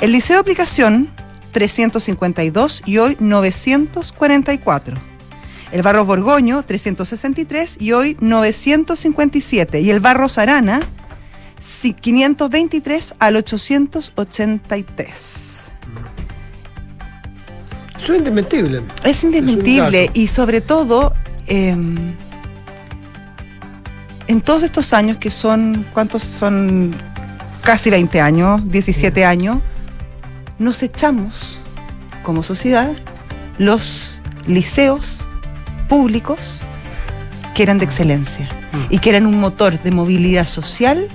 [0.00, 1.10] El Liceo de Aplicación
[1.50, 4.96] 352 y hoy 944.
[5.72, 9.80] El Barro Borgoño 363 y hoy 957.
[9.80, 10.88] Y el Barro Sarana
[11.58, 15.72] sí, 523 al 883.
[17.96, 18.82] Eso es indesmentible.
[19.02, 21.12] Es indesmentible y sobre todo
[21.48, 21.76] eh,
[24.26, 26.94] en todos estos años que son, ¿cuántos son?
[27.62, 29.58] Casi 20 años, 17 años,
[30.58, 31.58] nos echamos
[32.22, 32.94] como sociedad
[33.58, 35.24] los liceos
[35.88, 36.38] públicos
[37.54, 38.48] que eran de excelencia
[38.90, 41.08] y que eran un motor de movilidad social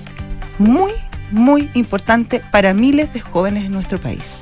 [0.57, 0.91] muy,
[1.31, 4.41] muy importante para miles de jóvenes en nuestro país.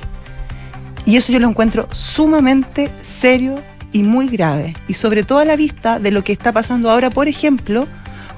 [1.04, 4.74] Y eso yo lo encuentro sumamente serio y muy grave.
[4.88, 7.88] Y sobre todo a la vista de lo que está pasando ahora, por ejemplo,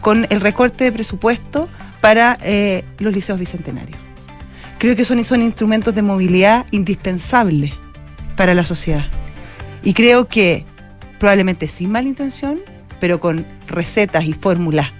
[0.00, 1.68] con el recorte de presupuesto
[2.00, 3.98] para eh, los liceos bicentenarios.
[4.78, 7.72] creo que son, son instrumentos de movilidad indispensables
[8.36, 9.04] para la sociedad.
[9.82, 10.64] Y creo que
[11.18, 12.60] probablemente sin mala intención,
[12.98, 14.92] pero con recetas y fórmulas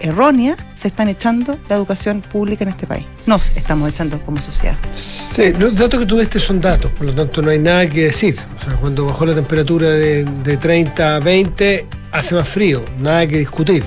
[0.00, 3.06] erróneas, se están echando la educación pública en este país.
[3.26, 4.78] Nos estamos echando como sociedad.
[4.90, 8.04] Sí, los datos que tú diste son datos, por lo tanto no hay nada que
[8.04, 8.36] decir.
[8.80, 13.84] Cuando bajó la temperatura de, de 30 a 20, hace más frío, nada que discutir.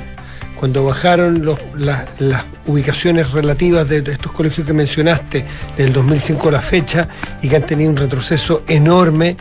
[0.59, 1.45] Cuando bajaron
[1.75, 5.45] las ubicaciones relativas de, estos colegios que mencionaste,
[5.75, 7.09] del 2005 a la fecha,
[7.41, 9.35] y que han tenido un retroceso enorme,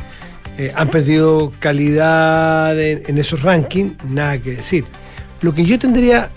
[0.59, 4.85] eh, han perdido calidad en, en esos rankings, nada que decir.
[5.43, 6.31] Lo que yo tendría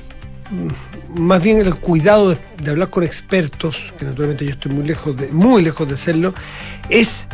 [1.09, 5.15] más bien el cuidado de, de hablar con expertos, que naturalmente yo estoy muy lejos
[5.17, 6.33] de, muy lejos de serlo,
[6.89, 7.27] es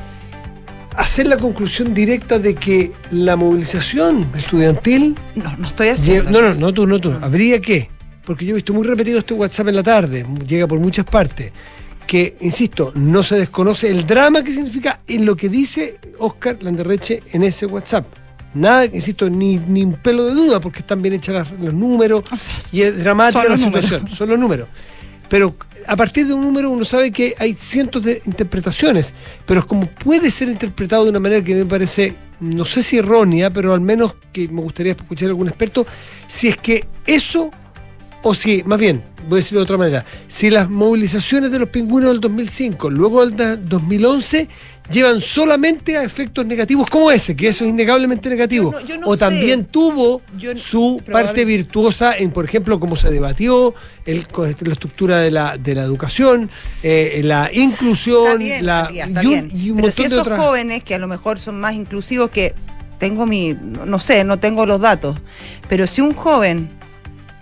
[0.95, 6.29] hacer la conclusión directa de que la movilización estudiantil No, no estoy haciendo.
[6.31, 7.13] no, no, no tú, no tú.
[7.21, 7.89] Habría que,
[8.25, 11.51] porque yo he visto muy repetido este WhatsApp en la tarde, llega por muchas partes,
[12.05, 17.23] que, insisto, no se desconoce el drama que significa en lo que dice Oscar Landerreche
[17.31, 18.05] en ese WhatsApp.
[18.53, 22.37] Nada, insisto, ni, ni un pelo de duda, porque están bien hechos los números O
[22.37, 23.85] sea, y es dramática la números.
[23.85, 24.67] situación, son los números.
[25.29, 25.55] Pero
[25.87, 29.13] a partir de un número uno sabe que hay cientos de interpretaciones,
[29.45, 32.97] pero es como puede ser interpretado de una manera que me parece, no sé si
[32.97, 35.85] errónea, pero al menos que me gustaría escuchar a algún experto,
[36.27, 37.49] si es que eso,
[38.23, 41.69] o si, más bien, voy a decirlo de otra manera, si las movilizaciones de los
[41.69, 44.49] pingüinos del 2005, luego del da- 2011,
[44.91, 48.97] llevan solamente a efectos negativos como ese, que eso es innegablemente negativo, Yo no- yo
[48.99, 49.19] no o sé.
[49.19, 53.73] también tuvo Yo- su parte virtuosa en, por ejemplo, cómo se debatió,
[54.05, 54.25] el,
[54.61, 56.49] la estructura de la, de la educación,
[56.83, 59.49] eh, la inclusión, Está bien, la, Matías, está y un, bien.
[59.51, 60.39] y un Pero si de esos otras.
[60.39, 62.53] jóvenes, que a lo mejor son más inclusivos, que
[62.99, 65.17] tengo mi, no no sé, no tengo los datos,
[65.67, 66.69] pero si un joven,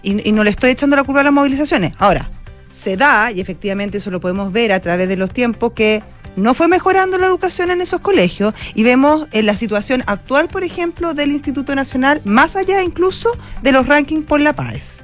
[0.04, 2.32] y, y no le estoy echando la culpa a las movilizaciones, ahora,
[2.72, 6.02] se da, y efectivamente eso lo podemos ver a través de los tiempos, que
[6.40, 10.64] no fue mejorando la educación en esos colegios y vemos en la situación actual, por
[10.64, 15.02] ejemplo, del Instituto Nacional, más allá incluso de los rankings por la paz.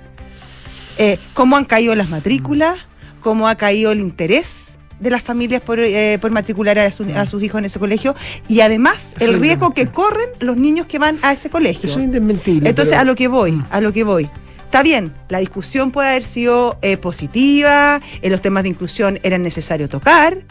[0.97, 2.77] Eh, cómo han caído las matrículas,
[3.21, 7.25] cómo ha caído el interés de las familias por, eh, por matricular a, su- a
[7.25, 8.15] sus hijos en ese colegio
[8.47, 11.89] y además el es riesgo que corren los niños que van a ese colegio.
[11.89, 12.69] Eso es indesmentible.
[12.69, 14.29] Entonces, pero- a lo que voy, a lo que voy.
[14.63, 19.37] Está bien, la discusión puede haber sido eh, positiva, en los temas de inclusión era
[19.37, 20.43] necesario tocar,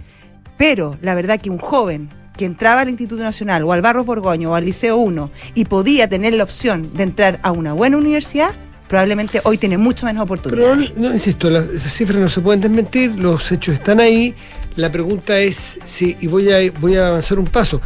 [0.57, 4.51] pero la verdad que un joven que entraba al Instituto Nacional o al Barros Borgoño
[4.51, 8.51] o al Liceo 1 y podía tener la opción de entrar a una buena universidad,
[8.89, 10.97] probablemente hoy tiene mucho menos Pero oportunidades.
[10.97, 14.35] no, insisto, las, esas cifras no se pueden desmentir, los hechos están ahí.
[14.77, 17.81] La pregunta es si, y voy a, voy a avanzar un paso.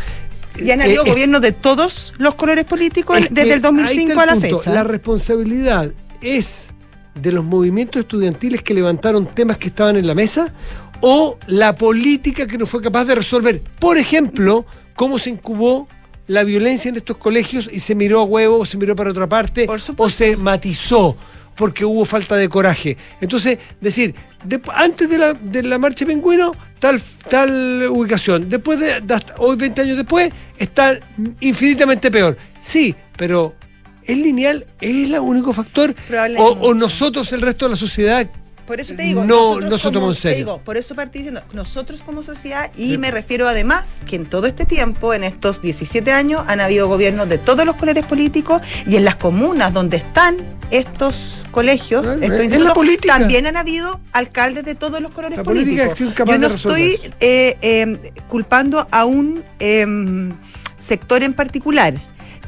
[0.56, 4.00] Y han Eh, habido eh, gobiernos de todos los colores políticos en- desde el 2005
[4.00, 4.58] ahí está a la punto.
[4.60, 4.72] fecha.
[4.72, 5.90] La responsabilidad
[6.22, 6.68] es
[7.14, 10.52] de los movimientos estudiantiles que levantaron temas que estaban en la mesa
[11.00, 13.62] o la política que no fue capaz de resolver.
[13.78, 15.88] Por ejemplo, cómo se incubó
[16.26, 19.28] la violencia en estos colegios y se miró a huevo o se miró para otra
[19.28, 21.16] parte o se matizó
[21.56, 22.96] porque hubo falta de coraje.
[23.20, 29.00] Entonces, decir, de- antes de la, de la marcha pingüino, tal, tal ubicación, después de,
[29.00, 31.00] de hasta hoy 20 años después, está
[31.40, 32.36] infinitamente peor.
[32.60, 33.56] Sí, pero
[34.04, 34.66] ¿es lineal?
[34.80, 35.94] ¿Es el único factor?
[36.38, 38.30] O, nosotros, el resto de la sociedad,
[38.68, 40.34] Por eso te digo, No- nosotros no se tomó como- en serio.
[40.34, 44.26] te digo, por eso partí diciendo, nosotros como sociedad, y me refiero además que en
[44.26, 48.60] todo este tiempo, en estos 17 años, han habido gobiernos de todos los colores políticos
[48.86, 50.36] y en las comunas donde están
[50.70, 51.16] estos
[51.50, 55.98] colegios, estos institutos, también han habido alcaldes de todos los colores La políticos.
[55.98, 60.36] Yo no estoy eh, eh, culpando a un em,
[60.78, 61.94] sector en particular,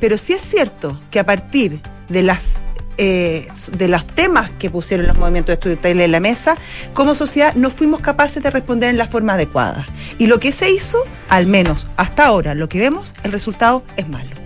[0.01, 1.81] pero sí es cierto que a partir
[2.11, 2.61] de las
[3.03, 6.59] eh, de los temas que pusieron los movimientos estudiantiles en la mesa,
[6.93, 9.87] como sociedad no fuimos capaces de responder en la forma adecuada.
[10.19, 14.07] Y lo que se hizo, al menos hasta ahora, lo que vemos, el resultado es
[14.07, 14.37] malo.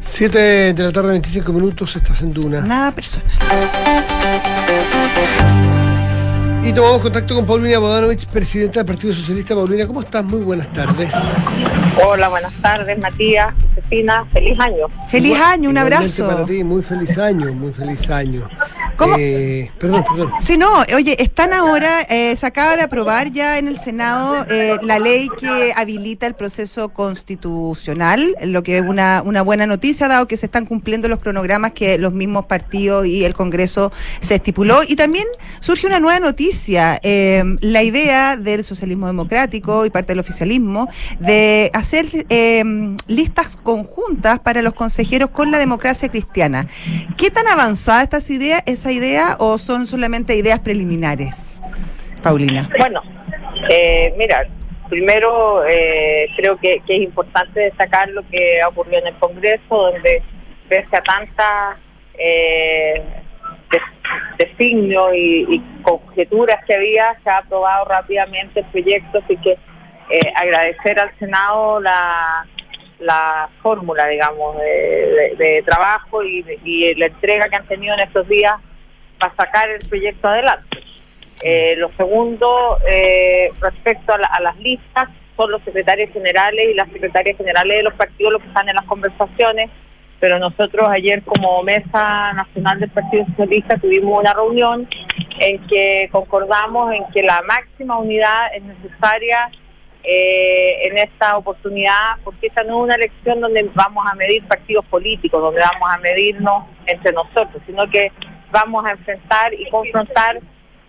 [0.00, 2.62] 7 de la tarde, 25 minutos, estás en Duna.
[2.62, 3.28] Nada personal.
[6.78, 9.52] Tomamos contacto con Paulina Bodanovich, presidenta del Partido Socialista.
[9.52, 10.24] Paulina, ¿cómo estás?
[10.24, 11.12] Muy buenas tardes.
[12.06, 14.86] Hola, buenas tardes, Matías, Josefina, feliz año.
[15.08, 16.28] Feliz Igual- año, un abrazo.
[16.28, 18.48] Para ti, muy feliz año, muy feliz año.
[18.94, 19.14] ¿Cómo?
[19.18, 20.32] Eh, perdón, perdón.
[20.44, 24.76] Sí, no, oye, están ahora, eh, se acaba de aprobar ya en el Senado eh,
[24.82, 30.26] la ley que habilita el proceso constitucional, lo que es una, una buena noticia, dado
[30.26, 34.82] que se están cumpliendo los cronogramas que los mismos partidos y el Congreso se estipuló.
[34.86, 35.26] Y también
[35.60, 41.70] surge una nueva noticia, eh, la idea del socialismo democrático y parte del oficialismo de
[41.74, 42.62] hacer eh,
[43.06, 46.66] listas conjuntas para los consejeros con la democracia cristiana.
[47.16, 51.60] ¿Qué tan avanzada está esa idea, esa idea o son solamente ideas preliminares?
[52.22, 52.68] Paulina.
[52.78, 53.02] Bueno,
[53.70, 54.46] eh, mira,
[54.88, 60.22] primero eh, creo que, que es importante destacar lo que ocurrió en el Congreso, donde
[60.68, 61.78] pese a tantas
[62.18, 63.02] eh,
[64.38, 69.52] designios y, y conjeturas que había, se ha aprobado rápidamente el proyecto, así que
[70.10, 72.46] eh, agradecer al Senado la,
[73.00, 78.54] la fórmula, digamos, de, trabajo y, y la entrega que han tenido en estos días
[79.18, 80.78] para sacar el proyecto adelante.
[81.42, 86.74] Eh, lo segundo, eh, respecto a, la- a las listas, son los secretarios generales y
[86.74, 89.70] las secretarias generales de los partidos los que están en las conversaciones,
[90.20, 94.88] pero nosotros ayer como Mesa Nacional del Partido Socialista tuvimos una reunión
[95.40, 99.50] en que concordamos en que la máxima unidad es necesaria
[100.02, 104.84] eh, en esta oportunidad, porque esta no es una elección donde vamos a medir partidos
[104.86, 108.10] políticos, donde vamos a medirnos entre nosotros, sino que
[108.50, 110.40] vamos a enfrentar y confrontar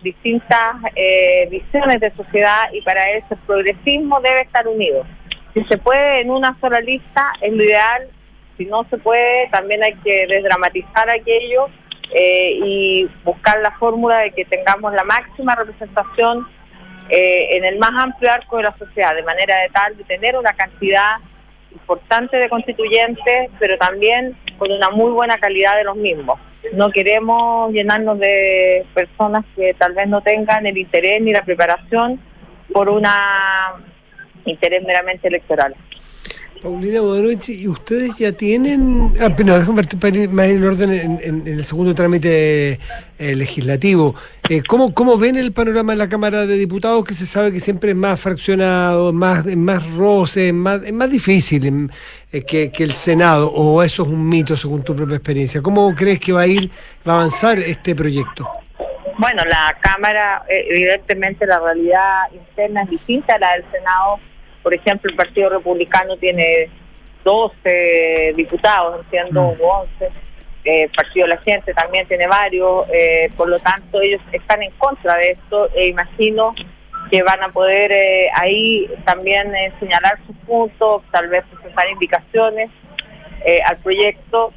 [0.02, 5.04] distintas eh, visiones de sociedad y para eso el progresismo debe estar unido.
[5.54, 8.08] Si se puede en una sola lista es lo ideal,
[8.60, 11.68] si no se puede también hay que desdramatizar aquello
[12.14, 16.46] eh, y buscar la fórmula de que tengamos la máxima representación
[17.08, 20.36] eh, en el más amplio arco de la sociedad, de manera de tal de tener
[20.36, 21.16] una cantidad
[21.72, 26.38] importante de constituyentes, pero también con una muy buena calidad de los mismos.
[26.74, 32.20] No queremos llenarnos de personas que tal vez no tengan el interés ni la preparación
[32.74, 33.06] por un
[34.44, 35.74] interés meramente electoral.
[36.62, 39.14] Paulina Bodanovich, ¿y ustedes ya tienen.?
[39.18, 42.78] Ah, no, déjame más en orden en, en- el segundo trámite
[43.18, 44.14] eh, legislativo.
[44.50, 47.60] Eh, ¿cómo, ¿Cómo ven el panorama en la Cámara de Diputados, que se sabe que
[47.60, 51.90] siempre es más fraccionado, más, más roce, más, es más difícil
[52.30, 53.50] eh, que, que el Senado?
[53.50, 55.62] ¿O eso es un mito según tu propia experiencia?
[55.62, 56.70] ¿Cómo crees que va a ir,
[57.08, 58.46] va a avanzar este proyecto?
[59.16, 64.18] Bueno, la Cámara, eh, evidentemente la realidad interna es distinta a la del Senado.
[64.62, 66.68] Por ejemplo, el Partido Republicano tiene
[67.24, 69.60] 12 diputados, entiendo, Mm.
[69.60, 70.04] u 11.
[70.64, 72.86] Eh, el Partido de la Gente también tiene varios.
[72.92, 76.54] eh, por lo tanto, ellos están en contra de esto e imagino
[77.10, 82.70] que van a poder eh, ahí también eh, señalar sus puntos, tal vez presentar indicaciones
[83.44, 84.52] eh, al proyecto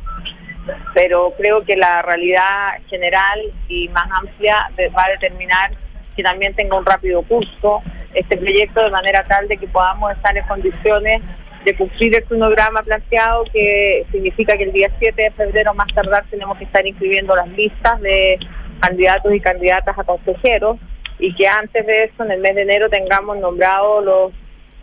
[0.93, 5.71] pero creo que la realidad general y más amplia va a determinar
[6.15, 7.81] que también tenga un rápido curso
[8.13, 11.21] este proyecto de manera tal de que podamos estar en condiciones
[11.65, 16.25] de cumplir el cronograma planteado, que significa que el día 7 de febrero más tardar
[16.29, 18.37] tenemos que estar inscribiendo las listas de
[18.81, 20.77] candidatos y candidatas a consejeros
[21.19, 24.33] y que antes de eso, en el mes de enero, tengamos nombrados los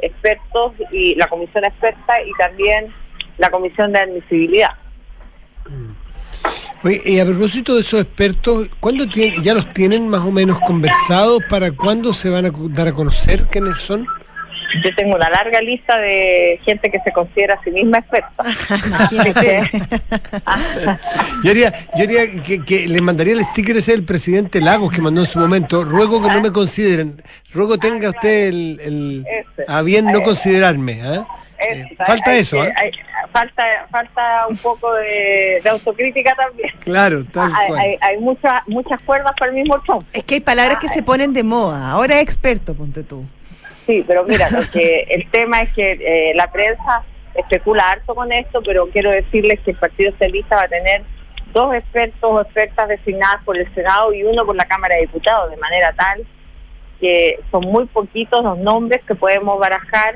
[0.00, 2.92] expertos y la comisión experta y también
[3.36, 4.70] la comisión de admisibilidad.
[6.82, 10.58] Oye, y a propósito de esos expertos, ¿cuándo tienen, ya los tienen más o menos
[10.60, 11.42] conversados?
[11.48, 14.06] ¿Para cuándo se van a dar a conocer quiénes son?
[14.84, 18.44] Yo tengo una larga lista de gente que se considera a sí misma experta.
[21.42, 25.00] Yo haría, yo haría que, que le mandaría el sticker ese del presidente Lagos que
[25.02, 25.84] mandó en su momento.
[25.84, 27.20] Ruego que no me consideren.
[27.52, 29.26] Ruego tenga usted el, el-
[29.66, 31.02] a bien no Eh, considerarme.
[31.02, 31.26] ¿ah?
[31.60, 32.72] Eh, falta hay eso, ¿eh?
[32.76, 32.90] hay-
[33.32, 36.70] falta, falta un poco de, de autocrítica también.
[36.84, 37.78] Claro, tal Hay, cual.
[37.80, 40.06] hay, hay muchas muchas cuerdas para el mismo trompo.
[40.12, 41.90] Es que hay palabras que se ponen de moda.
[41.90, 43.24] Ahora es experto, ponte tú.
[43.86, 47.02] Sí, pero mira, lo que el tema es que eh, la prensa
[47.34, 51.02] especula harto con esto, pero quiero decirles que el Partido Socialista va a tener
[51.52, 55.50] dos expertos o expertas designadas por el Senado y uno por la Cámara de Diputados,
[55.50, 56.24] de manera tal
[57.00, 60.14] que son muy poquitos los nombres que podemos barajar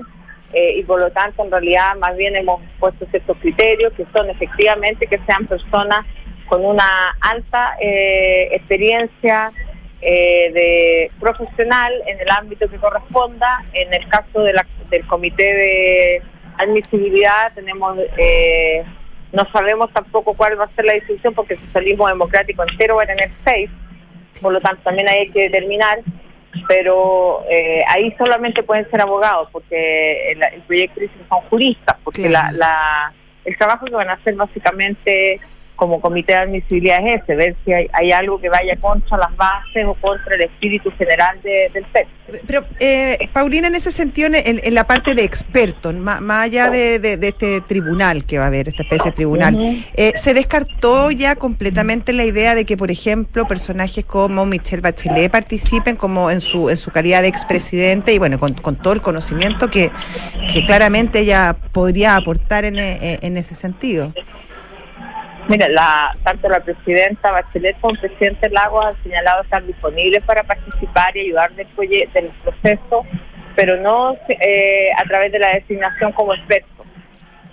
[0.54, 4.30] eh, y por lo tanto en realidad más bien hemos puesto ciertos criterios que son
[4.30, 6.06] efectivamente que sean personas
[6.46, 9.52] con una alta eh, experiencia
[10.00, 13.64] eh, de profesional en el ámbito que corresponda.
[13.72, 16.22] En el caso del comité de
[16.58, 17.96] admisibilidad tenemos
[19.34, 23.02] no sabemos tampoco cuál va a ser la decisión porque el socialismo democrático entero va
[23.02, 23.68] a tener seis,
[24.40, 25.98] por lo tanto también hay que determinar,
[26.68, 31.96] pero eh, ahí solamente pueden ser abogados porque el, el proyecto dice que son juristas,
[32.04, 32.56] porque Claro.
[32.56, 33.12] la, la-
[33.44, 35.38] el trabajo que van a hacer básicamente
[35.76, 39.36] como comité de admisibilidad es ese, ver si hay, hay algo que vaya contra las
[39.36, 42.14] bases o contra el espíritu general de- del texto.
[42.46, 46.70] Pero, eh, Paulina, en ese sentido, en, en la parte de expertos, más, más allá
[46.70, 49.56] de, de- de este tribunal que va a haber, esta especie de tribunal,
[49.94, 55.30] eh, ¿se descartó ya completamente la idea de que, por ejemplo, personajes como Michelle Bachelet
[55.30, 59.02] participen como en su, en su calidad de expresidente y, bueno, con, con todo el
[59.02, 59.90] conocimiento que,
[60.52, 64.12] que claramente ella podría aportar en, e- en ese sentido?
[65.46, 70.42] Mira, la, tanto la presidenta Bachelet como el presidente Lagos han señalado estar disponibles para
[70.42, 71.66] participar y ayudar del,
[72.14, 73.04] del proceso,
[73.54, 76.86] pero no eh, a través de la designación como expertos.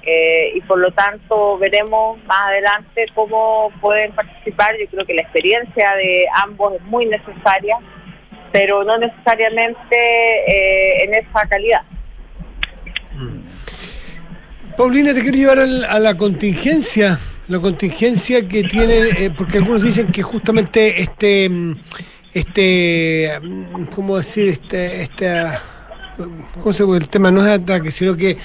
[0.04, 4.76] Eh, y por lo tanto veremos más adelante cómo pueden participar.
[4.80, 7.78] Yo creo que la experiencia de ambos es muy necesaria,
[8.54, 9.96] pero no necesariamente
[10.48, 11.82] eh, en esa calidad.
[14.78, 17.20] Paulina, te quiero llevar a la contingencia
[17.52, 21.74] la contingencia que tiene, eh, porque algunos dicen que justamente este, mm,
[22.34, 24.48] este, mm, ¿cómo decir?
[24.48, 25.62] Este, esta,
[26.64, 28.38] ¿cómo se El tema no es ataque, sino que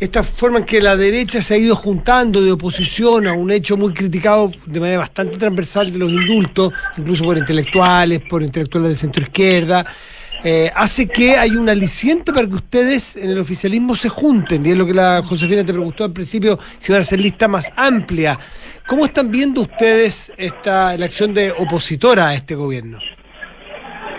[0.00, 3.76] esta forma en que la derecha se ha ido juntando de oposición a un hecho
[3.76, 8.96] muy criticado de manera bastante transversal de los indultos, incluso por intelectuales, por intelectuales de
[8.96, 9.84] centro izquierda,
[10.46, 14.64] eh, hace que hay un aliciente para que ustedes en el oficialismo se junten.
[14.66, 17.48] Y es lo que la Josefina te preguntó al principio, si van a ser lista
[17.48, 18.38] más amplia.
[18.86, 22.98] ¿Cómo están viendo ustedes esta elección de opositora a este gobierno?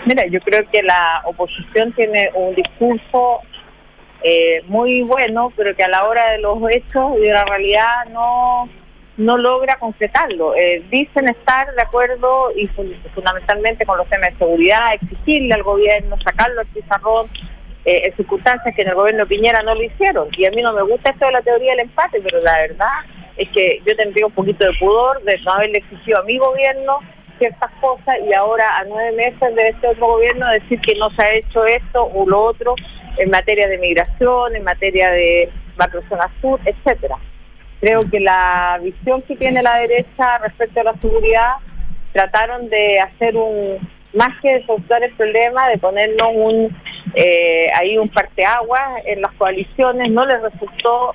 [0.04, 3.42] Mira, yo creo que la oposición tiene un discurso
[4.24, 8.04] eh, muy bueno, pero que a la hora de los hechos y de la realidad
[8.12, 8.68] no
[9.16, 10.54] no logra concretarlo.
[10.54, 12.66] Eh, dicen estar de acuerdo y
[13.14, 17.26] fundamentalmente con los temas de seguridad, exigirle al gobierno, sacarlo al pizarrón,
[17.84, 20.28] eh, en circunstancias que en el gobierno Piñera no lo hicieron.
[20.36, 22.92] Y a mí no me gusta esto de la teoría del empate, pero la verdad
[23.36, 26.98] es que yo tendría un poquito de pudor de no haberle exigido a mi gobierno
[27.38, 31.22] ciertas cosas y ahora a nueve meses de este otro gobierno decir que no se
[31.22, 32.74] ha hecho esto o lo otro
[33.18, 37.16] en materia de migración, en materia de macrozona sur, etcétera.
[37.80, 41.52] Creo que la visión que tiene la derecha respecto a la seguridad
[42.12, 43.76] trataron de hacer un,
[44.14, 46.76] más que de soltar el problema, de ponernos un
[47.14, 51.14] eh, ahí un parteaguas en las coaliciones, no les resultó,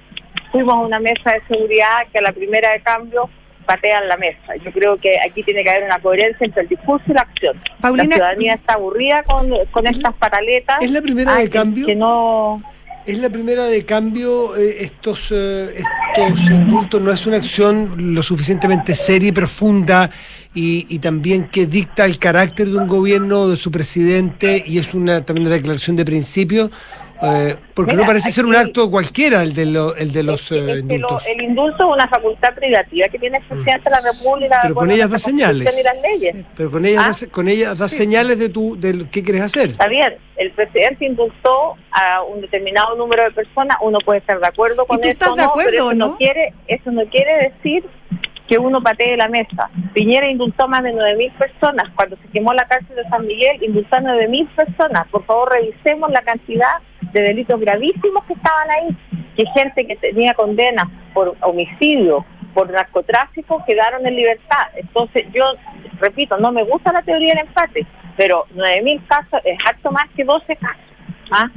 [0.52, 3.30] fuimos a una mesa de seguridad que a la primera de cambio
[3.65, 4.56] patean la mesa.
[4.63, 7.62] Yo creo que aquí tiene que haber una coherencia entre el discurso y la acción.
[7.82, 10.82] la ciudadanía está aburrida con, con estas pataletas.
[10.82, 11.86] ¿Es la primera de cambio?
[11.86, 12.62] Que no
[13.05, 17.01] es la primera de cambio, eh, estos, eh, estos indultos.
[17.01, 20.09] No es una acción lo suficientemente seria y profunda
[20.53, 24.93] y, y, también que dicta el carácter de un gobierno, de su presidente y es
[24.93, 26.69] una también una declaración de principio
[27.21, 29.63] eh, porque no parece ser un acto cualquiera el de,
[29.97, 31.23] el de los eh, indultos.
[31.27, 34.60] el indulto es una facultad privativa que tiene el presidente de la República.
[34.63, 35.73] Pero con ellas da señales.
[36.55, 39.71] Pero con ellas, da, con ellas da señales de tu, de qué quieres hacer.
[39.71, 44.47] Está bien, el presidente indultó a un determinado número de personas, uno puede estar de
[44.47, 46.17] acuerdo con eso, estás de acuerdo, pero eso no?
[46.17, 47.84] quiere, eso no quiere decir
[48.51, 49.69] que uno patee la mesa.
[49.93, 51.89] Piñera indultó más de 9.000 personas.
[51.95, 55.07] Cuando se quemó la cárcel de San Miguel, indultó a 9.000 personas.
[55.07, 56.81] Por favor, revisemos la cantidad
[57.13, 58.97] de delitos gravísimos que estaban ahí,
[59.37, 60.83] que gente que tenía condena
[61.13, 64.67] por homicidio, por narcotráfico, quedaron en libertad.
[64.75, 65.45] Entonces yo,
[66.01, 67.87] repito, no me gusta la teoría del empate,
[68.17, 70.85] pero 9.000 casos es harto más que 12 casos.
[71.31, 71.47] ¿ah?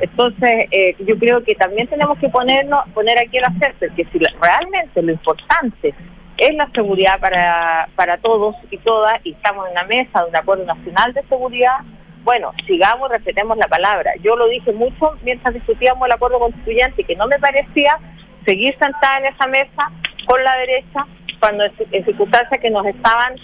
[0.00, 4.18] Entonces, eh, yo creo que también tenemos que ponernos, poner aquí el hacer, porque si
[4.40, 5.92] realmente lo importante
[6.40, 10.36] es la seguridad para, para todos y todas, y estamos en la mesa de un
[10.36, 11.80] acuerdo nacional de seguridad,
[12.24, 14.12] bueno, sigamos, respetemos la palabra.
[14.22, 17.98] Yo lo dije mucho mientras discutíamos el acuerdo constituyente, que no me parecía
[18.44, 19.90] seguir sentada en esa mesa
[20.26, 21.06] con la derecha
[21.38, 23.36] cuando en circunstancias que nos estaban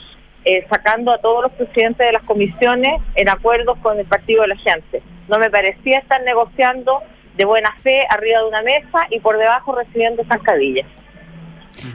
[0.44, 4.48] eh, sacando a todos los presidentes de las comisiones en acuerdos con el partido de
[4.48, 5.02] la gente.
[5.28, 7.02] No me parecía estar negociando
[7.36, 10.86] de buena fe arriba de una mesa y por debajo recibiendo zancadillas.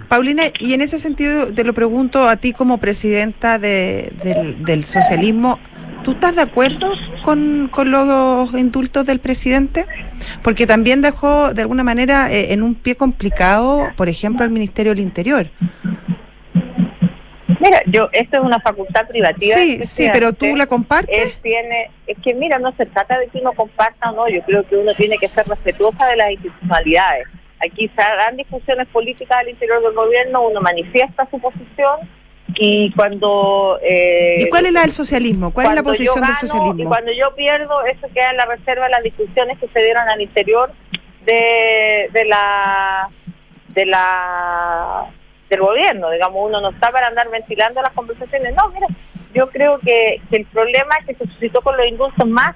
[0.08, 5.60] Paulina, y en ese sentido te lo pregunto a ti como presidenta del, del socialismo,
[6.04, 9.86] ¿Tú estás de acuerdo con, los indultos del presidente?
[10.42, 14.94] Porque también dejó de alguna manera eh, en un pie complicado, por ejemplo, al Ministerio
[14.94, 15.50] del Interior.
[17.60, 19.56] Mira, yo, esto es una facultad privativa.
[19.56, 21.40] Sí, sí, pero tú la compartes.
[21.44, 24.68] tiene, es que mira, no se trata de que uno comparta o no, yo creo
[24.68, 27.28] que uno tiene que ser respetuosa de las institucionalidades.
[27.66, 32.00] Aquí se dan discusiones políticas al interior del gobierno, uno manifiesta su posición
[32.56, 33.80] y cuando...
[33.82, 35.52] Eh, ¿Y cuál es la del socialismo?
[35.52, 36.84] ¿Cuál es la posición del socialismo?
[36.84, 40.08] Y cuando yo pierdo, eso queda en la reserva de las discusiones que se dieron
[40.10, 40.72] al interior
[41.26, 43.10] de, de la...
[43.70, 45.06] de la
[45.50, 48.56] del gobierno, digamos, uno no está para andar ventilando las conversaciones.
[48.56, 48.88] No, mira,
[49.34, 52.56] yo creo que, el problema que se suscitó con los indultos más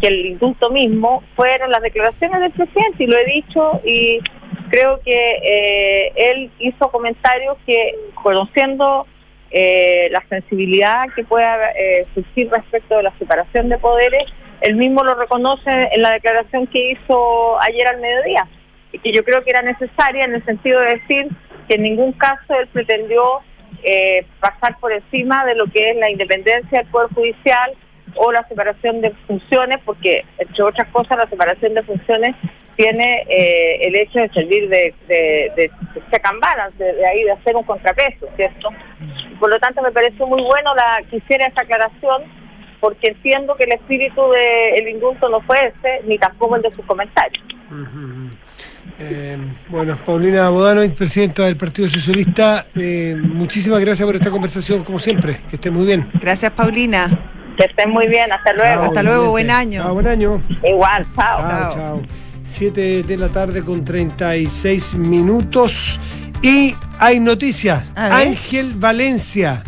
[0.00, 4.20] que el indulto mismo fueron las declaraciones del presidente, y lo he dicho, y
[4.68, 9.06] creo que eh, él hizo comentarios que, conociendo
[9.50, 14.24] eh, la sensibilidad que pueda eh, surgir respecto de la separación de poderes,
[14.60, 18.46] él mismo lo reconoce en la declaración que hizo ayer al mediodía,
[18.92, 21.28] y que yo creo que era necesaria en el sentido de decir
[21.68, 23.40] que en ningún caso él pretendió
[23.82, 27.72] eh, pasar por encima de lo que es la independencia del Poder Judicial
[28.16, 32.34] o la separación de funciones, porque entre otras cosas la separación de funciones
[32.76, 35.70] tiene eh, el hecho de servir de, de, de,
[36.76, 38.68] de, de, ahí de hacer un contrapeso, ¿cierto?
[39.40, 42.22] Por lo tanto me parece muy bueno la que hiciera esa aclaración,
[42.80, 46.84] porque entiendo que el espíritu del indulto no fue ese, ni tampoco el de sus
[46.86, 47.44] comentarios.
[49.00, 49.36] Eh,
[49.68, 55.40] bueno, Paulina Bodano, presidenta del Partido Socialista, eh, muchísimas gracias por esta conversación, como siempre.
[55.48, 56.08] Que esté muy bien.
[56.14, 57.08] Gracias, Paulina.
[57.58, 58.82] Que estén muy bien, hasta luego.
[58.84, 59.82] hasta luego, buen año.
[59.82, 60.40] Chao, buen año.
[60.62, 61.40] Igual, chao.
[61.40, 62.02] Chao, chao.
[62.44, 65.98] 7 de la tarde con 36 minutos.
[66.40, 67.82] Y hay noticias.
[67.96, 69.64] Ángel Valencia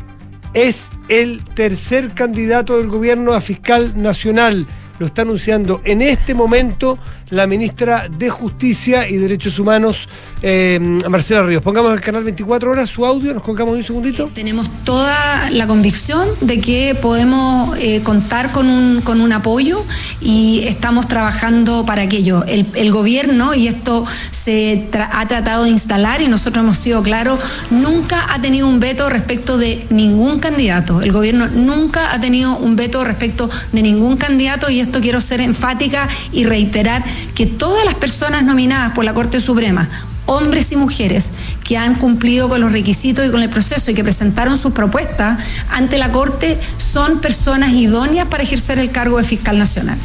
[0.54, 4.68] es el tercer candidato del gobierno a fiscal nacional.
[5.00, 6.98] Lo está anunciando en este momento
[7.30, 10.08] la ministra de Justicia y Derechos Humanos,
[10.42, 10.78] eh,
[11.08, 11.62] Marcela Ríos.
[11.62, 14.26] Pongamos el canal 24 horas su audio, nos colgamos un segundito.
[14.26, 19.84] Eh, tenemos toda la convicción de que podemos eh, contar con un, con un apoyo
[20.20, 22.44] y estamos trabajando para aquello.
[22.46, 27.02] El, el gobierno, y esto se tra ha tratado de instalar y nosotros hemos sido
[27.02, 31.00] claros, nunca ha tenido un veto respecto de ningún candidato.
[31.00, 35.40] El gobierno nunca ha tenido un veto respecto de ningún candidato y esto quiero ser
[35.40, 37.04] enfática y reiterar
[37.34, 39.88] que todas las personas nominadas por la Corte Suprema,
[40.26, 41.30] hombres y mujeres
[41.64, 45.42] que han cumplido con los requisitos y con el proceso y que presentaron sus propuestas
[45.70, 49.98] ante la Corte son personas idóneas para ejercer el cargo de fiscal nacional.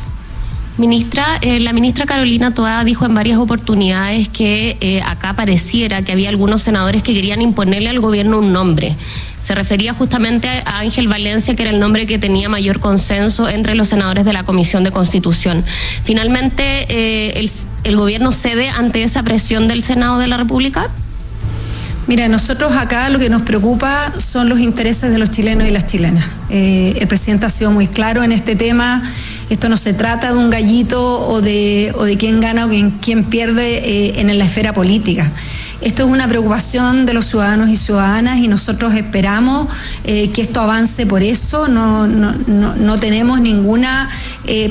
[0.78, 6.11] Ministra, eh, la ministra Carolina Toa dijo en varias oportunidades que eh, acá pareciera que
[6.11, 8.93] había algunos senadores que querían imponerle al gobierno un nombre.
[9.39, 13.73] Se refería justamente a Ángel Valencia, que era el nombre que tenía mayor consenso entre
[13.73, 15.63] los senadores de la Comisión de Constitución.
[16.03, 17.49] Finalmente, eh,
[17.86, 20.89] ¿el gobierno cede ante esa presión del Senado de la República?
[22.08, 25.88] Mira, nosotros acá lo que nos preocupa son los intereses de los chilenos y las
[25.88, 26.24] chilenas.
[26.51, 29.01] Eh, el presidente ha sido muy claro en este tema.
[29.49, 32.70] Esto no se trata de un gallito o de, quién gana o
[33.01, 35.32] quién, pierde eh, en la esfera política.
[35.82, 39.68] Esto es una preocupación de los ciudadanos y ciudadanas y nosotros esperamos
[40.03, 41.68] eh, que esto avance por eso.
[41.68, 44.10] No, no, no, no tenemos ninguna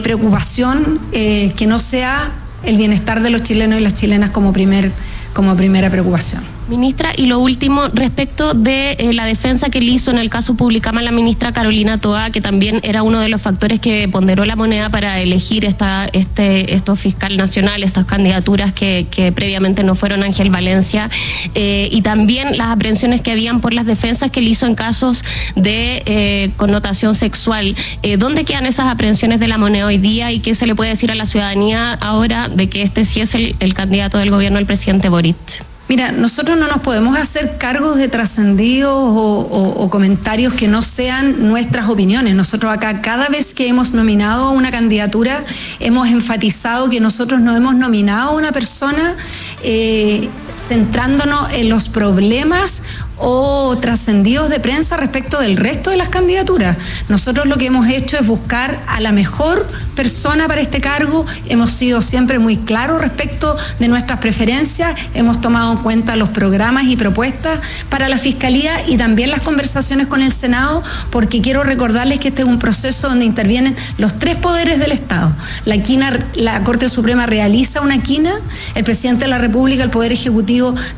[0.05, 2.31] preocupación que no sea
[2.63, 4.93] el bienestar de los chilenos y las chilenas como, primer,
[5.33, 6.54] como primera preocupación.
[6.69, 10.55] Ministra, y lo último, respecto de eh, la defensa que le hizo en el caso
[10.55, 14.57] Publicama la ministra Carolina Toa, que también era uno de los factores que ponderó la
[14.57, 19.05] moneda para elegir esta, este, estos fiscal nacional, estas candidaturas que,
[19.35, 21.11] previamente no fueron Ángel Valencia,
[21.55, 25.23] eh, y también las aprehensiones que habían por las defensas que le hizo en casos
[25.57, 27.75] de eh, connotación sexual.
[28.19, 31.11] ¿Dónde quedan esas aprehensiones de la moneda hoy día y qué se le puede decir
[31.11, 34.67] a la ciudadanía ahora de que este sí es el, el candidato del gobierno, el
[34.67, 35.74] presidente Boric?
[35.87, 41.89] Mira, nosotros no nos podemos hacer cargos de trascendidos o, comentarios que no sean nuestras
[41.89, 42.35] opiniones.
[42.35, 45.45] Nosotros acá, cada vez que hemos nominado una candidatura,
[45.81, 49.15] hemos enfatizado que nosotros no hemos nominado a una persona
[49.63, 52.83] eh, centrándonos en los problemas
[53.17, 56.77] o trascendidos de prensa respecto del resto de las candidaturas.
[57.09, 61.25] Nosotros lo que hemos hecho es buscar a la mejor persona para este cargo.
[61.49, 64.99] Hemos sido siempre muy claros respecto de nuestras preferencias.
[65.15, 70.09] Hemos tomado en cuenta los programas y propuestas para la Fiscalía y también las conversaciones
[70.09, 74.37] con el Senado, porque quiero recordarles que este es un proceso donde intervienen los tres
[74.37, 75.35] poderes del Estado.
[75.65, 78.33] La, quina, la Corte Suprema realiza una quina,
[78.75, 80.44] el presidente de la República, el Poder Ejecutivo,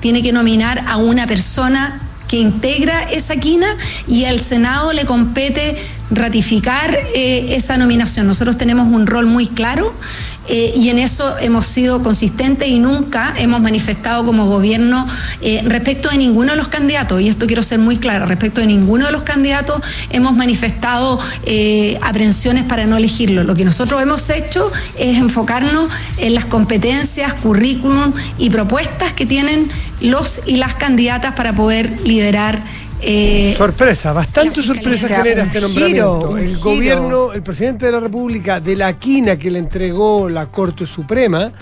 [0.00, 3.68] tiene que nominar a una persona que integra esa quina
[4.08, 5.76] y al Senado le compete
[6.10, 8.26] ratificar eh, esa nominación.
[8.26, 9.92] Nosotros tenemos un rol muy claro
[10.48, 15.06] eh, y en eso hemos sido consistentes y nunca hemos manifestado como gobierno
[15.40, 18.68] eh, respecto de ninguno de los candidatos, y esto quiero ser muy clara, respecto de
[18.68, 21.18] ninguno de los candidatos hemos manifestado
[22.02, 23.44] aprensiones para no elegirlo.
[23.44, 29.68] Lo que nosotros hemos hecho es enfocarnos en las competencias, currículum y propuestas que tienen
[30.00, 32.62] los y las candidatas para poder liderar
[33.06, 36.34] eh, sorpresa, bastante sorpresa genera este nombramiento.
[36.34, 36.60] Giro, el giro.
[36.60, 41.52] gobierno, el presidente de la República, de la quina que le entregó la Corte Suprema,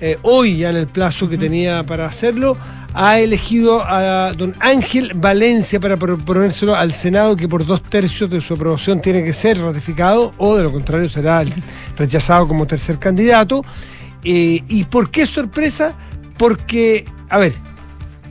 [0.00, 2.56] eh, hoy ya en el plazo que tenía para hacerlo,
[2.94, 8.40] ha elegido a don Ángel Valencia para proponérselo al Senado, que por dos tercios de
[8.40, 11.44] su aprobación tiene que ser ratificado, o de lo contrario será
[11.96, 13.64] rechazado como tercer candidato.
[14.22, 15.94] Eh, ¿Y por qué sorpresa?
[16.38, 17.52] Porque, a ver,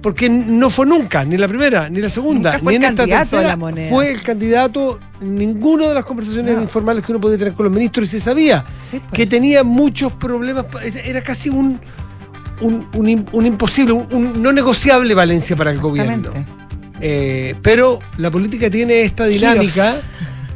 [0.03, 3.57] porque no fue nunca, ni la primera, ni la segunda, ni en esta tercera,
[3.89, 6.61] fue el candidato ninguna de las conversaciones no.
[6.61, 9.13] informales que uno podía tener con los ministros y se sabía sí, pues.
[9.13, 10.65] que tenía muchos problemas,
[11.03, 11.79] era casi un
[12.61, 16.29] un, un im- un imposible, un, no negociable Valencia para el gobierno.
[17.01, 19.95] Eh, pero la política tiene esta dinámica,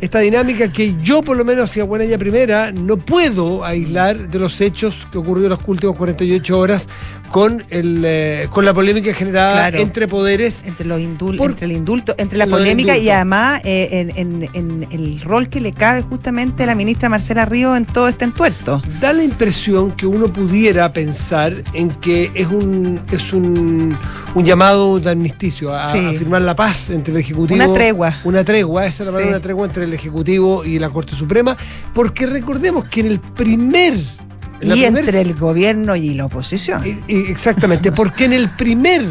[0.02, 4.40] esta dinámica que yo por lo menos hacia buena ya primera no puedo aislar de
[4.40, 6.88] los hechos que ocurrió en las últimas 48 horas
[7.32, 9.80] con el eh, con la polémica generada Claro.
[9.80, 10.62] entre poderes.
[10.66, 14.50] Entre los indul- Por- entre el indulto, entre la polémica y además eh, en, en-
[14.54, 18.24] en el rol que le cabe justamente a la ministra Marcela Río en todo este
[18.24, 18.82] entuerto.
[19.02, 23.98] Da la impresión que uno pudiera pensar en que es un es un,
[24.34, 25.98] un llamado de armisticio a, Sí.
[26.06, 28.14] a firmar la paz entre el ejecutivo Una tregua.
[28.24, 29.30] una tregua esa es la palabra Sí.
[29.34, 31.58] una tregua entre el ejecutivo y la Corte Suprema
[31.94, 33.94] porque recordemos que en el primer
[34.60, 36.82] en Y primer- entre el gobierno y la oposición.
[36.86, 39.06] Y- y- Exactamente, porque en el primer,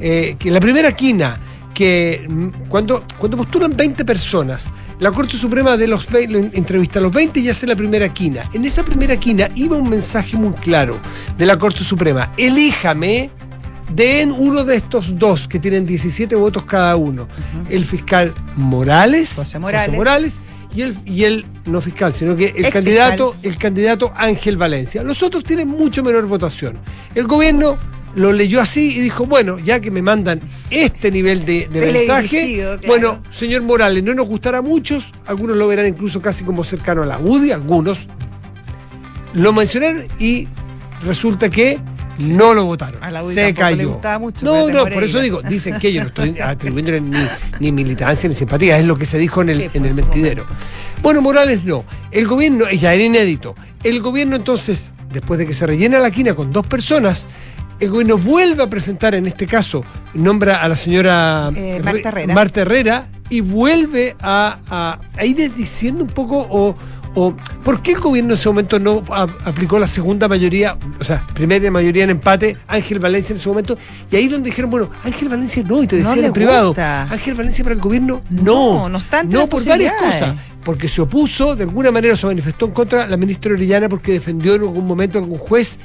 [0.00, 1.38] eh, que la primera quina,
[1.74, 4.64] que mm, cuando, cuando postulan 20 personas,
[4.98, 8.42] la Corte Suprema de los entrevista a los 20 y hace la primera quina.
[8.54, 10.98] En esa primera quina iba un mensaje muy claro
[11.36, 13.30] de la Corte Suprema, elíjame
[13.94, 17.28] den uno de estos dos que tienen 17 votos cada uno,
[17.68, 20.38] el fiscal Morales, José Morales.
[20.74, 25.02] y el, y el no fiscal, sino que el Ex candidato, el candidato Ángel Valencia.
[25.02, 26.78] Los otros tienen mucho menor votación.
[27.14, 27.76] El gobierno
[28.14, 32.56] lo leyó así y dijo, bueno, ya que me mandan este nivel de, de mensaje,
[32.56, 32.80] claro.
[32.86, 37.02] bueno, señor Morales, no nos gustará a muchos, algunos lo verán incluso casi como cercano
[37.02, 38.06] a la UDI, algunos
[39.34, 40.48] lo mencionaron y
[41.04, 41.78] resulta que
[42.18, 43.02] no lo votaron.
[43.02, 43.88] A la UDI Se le cayó.
[43.90, 47.18] gustaba mucho, no, no, por eso digo, dicen que yo no estoy atribuyéndole ni,
[47.60, 50.44] ni militancia ni simpatía, es lo que se dijo en el, Sí, en el mentidero.
[51.02, 51.84] Bueno, Morales no.
[52.10, 53.54] El gobierno, ya era inédito.
[53.84, 57.24] El gobierno entonces, después de que se rellena la quina con dos personas,
[57.80, 62.34] el gobierno vuelve a presentar, en este caso, nombra a la señora Eh, Marta Herrera.
[62.34, 66.74] Marta Herrera y vuelve a, a, a ir diciendo un poco o,
[67.14, 67.34] o
[67.64, 71.26] por qué el gobierno en ese momento no a- aplicó la segunda mayoría, o sea,
[71.34, 73.76] primera mayoría en empate, Ángel Valencia en ese momento,
[74.10, 77.02] y ahí donde dijeron, bueno, Ángel Valencia no, y te decían en privado, gusta.
[77.10, 80.34] Ángel Valencia para el gobierno no, No, no está no por varias cosas,
[80.64, 84.54] porque se opuso, de alguna manera se manifestó en contra la ministra Orellana porque defendió
[84.54, 85.78] en algún momento a algún juez,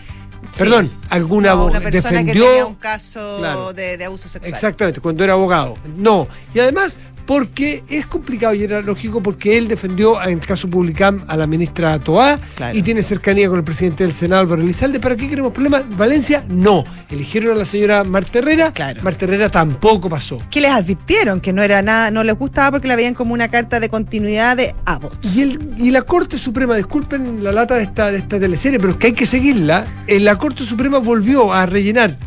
[0.58, 3.74] perdón, alguna No, una persona defendió que tenía un caso Claro.
[3.74, 4.54] de, de abuso sexual.
[4.54, 5.78] Exactamente, cuando era abogado.
[5.96, 6.28] No.
[6.54, 11.24] Y además, porque es complicado y era lógico porque él defendió en el caso Publicam
[11.28, 12.78] a la ministra Toá Claro.
[12.78, 15.00] y tiene cercanía con el presidente del Senado, Álvaro Elizalde.
[15.00, 15.84] ¿Para qué queremos problemas?
[15.96, 16.84] Valencia, no.
[17.10, 18.72] Eligieron a la señora Marta Herrera.
[18.74, 19.02] Claro.
[19.04, 20.38] Marta Herrera tampoco pasó.
[20.50, 23.48] Que les advirtieron que no era nada, no les gustaba porque la veían como una
[23.50, 25.14] carta de continuidad de Abbott.
[25.36, 28.92] Y, el, y la Corte Suprema, disculpen la lata de esta, de esta teleserie, pero
[28.94, 29.86] es que hay que seguirla.
[30.08, 32.18] eh, la Corte Suprema volvió a rellenar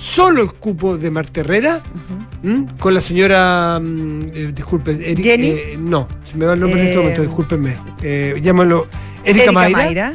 [0.00, 1.82] solo el cupo de Marta Herrera
[2.78, 3.78] con la señora.
[3.80, 5.48] mm, eh, disculpen, Eri- ¿Jenny?
[5.48, 7.76] eh, no, se me va el nombre en este Eh, momento, discúlpenme.
[8.02, 8.86] Eh, llámalo
[9.24, 10.14] Erika, Mayra,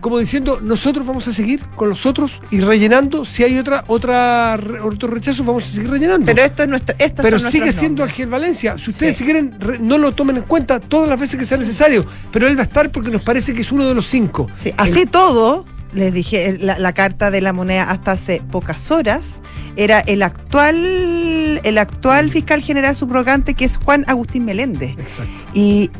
[0.00, 3.24] Como diciendo, nosotros vamos a seguir con los otros y rellenando.
[3.24, 6.26] Si hay otra, otra, otro rechazo, vamos a seguir rellenando.
[6.26, 8.10] Pero esto es nuestro, Pero son sigue siendo nombres.
[8.12, 8.78] Ángel Valencia.
[8.78, 9.18] Si ustedes Sí.
[9.20, 12.06] si quieren, re- no lo tomen en cuenta todas las veces que sea necesario.
[12.30, 14.48] Pero él va a estar porque nos parece que es uno de los cinco.
[14.54, 15.64] Sí, así todo,
[15.96, 19.40] les dije, la, la carta de la moneda hasta hace pocas horas
[19.76, 24.92] era el actual, el actual fiscal general subrogante que es Juan Agustín Meléndez.
[24.92, 25.32] Exacto.
[25.54, 25.90] Y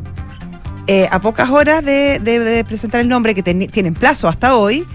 [0.86, 4.55] eh, a pocas horas de, de- de presentar el nombre, que teni- tienen plazo hasta
[4.57, 4.86] hoy,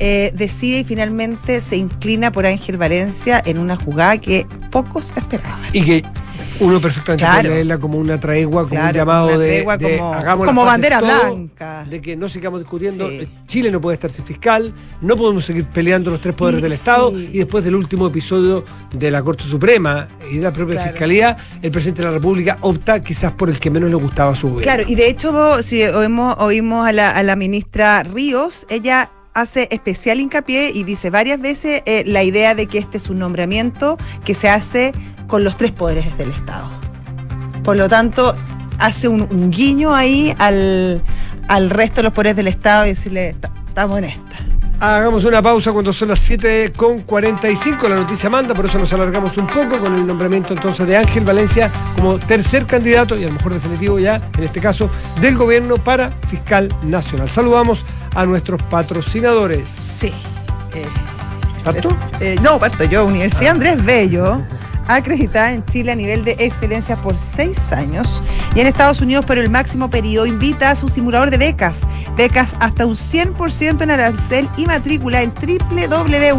[0.00, 5.60] eh, decide y finalmente se inclina por Ángel Valencia en una jugada que pocos esperaban.
[5.72, 6.04] Y que
[6.58, 7.40] uno perfectamente Claro.
[7.42, 11.84] puede leerla como una tregua, como un llamado de, como- hagamos como bandera blanca.
[11.88, 13.08] De que no sigamos discutiendo.
[13.08, 13.28] Sí.
[13.46, 17.10] Chile no puede estar sin fiscal, no podemos seguir peleando los tres poderes del Estado.
[17.10, 17.30] sí.
[17.32, 20.90] Y después del último episodio de la Corte Suprema y de la propia Claro.
[20.90, 24.36] Fiscalía, el presidente de la República opta quizás por el que menos le gustaba a
[24.36, 24.62] su gobierno.
[24.62, 29.68] Claro, y de hecho, si oímos, oímos a, la, a la ministra Ríos, ella hace
[29.70, 33.96] especial hincapié y dice varias veces eh, la idea de que este es un nombramiento
[34.24, 34.92] que se hace
[35.26, 36.70] con los tres poderes del Estado.
[37.64, 38.36] Por lo tanto,
[38.78, 41.02] hace un, un guiño ahí al,
[41.48, 44.36] al resto de los poderes del Estado y decirle, "Ta- estamos en esta.
[44.82, 47.86] Hagamos una pausa cuando son las 7 con 45.
[47.86, 51.22] La noticia manda, por eso nos alargamos un poco con el nombramiento entonces de Ángel
[51.22, 54.88] Valencia como tercer candidato y a lo mejor definitivo ya, en este caso,
[55.20, 57.28] del gobierno para fiscal nacional.
[57.28, 59.68] Saludamos a nuestros patrocinadores.
[59.68, 60.14] Sí.
[60.74, 60.86] Eh,
[61.62, 61.90] ¿Parto?
[62.20, 63.04] Eh, no, parto yo.
[63.04, 64.40] Universidad Andrés Bello,
[64.88, 68.22] acreditada en Chile a nivel de excelencia por seis años
[68.54, 71.82] y en Estados Unidos por el máximo periodo, invita a su simulador de becas.
[72.16, 76.30] Becas hasta un 100% en arancel y matrícula en www.unap.cl.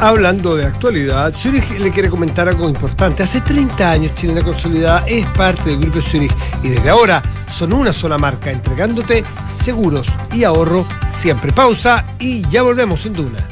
[0.00, 3.22] Hablando de actualidad, Zurich le quiere comentar algo importante.
[3.22, 7.92] Hace 30 años Chilena Consolidada es parte del Grupo Zurich y desde ahora son una
[7.92, 9.24] sola marca, entregándote
[9.62, 11.52] seguros y ahorro siempre.
[11.52, 13.51] Pausa y ya volvemos en Duna.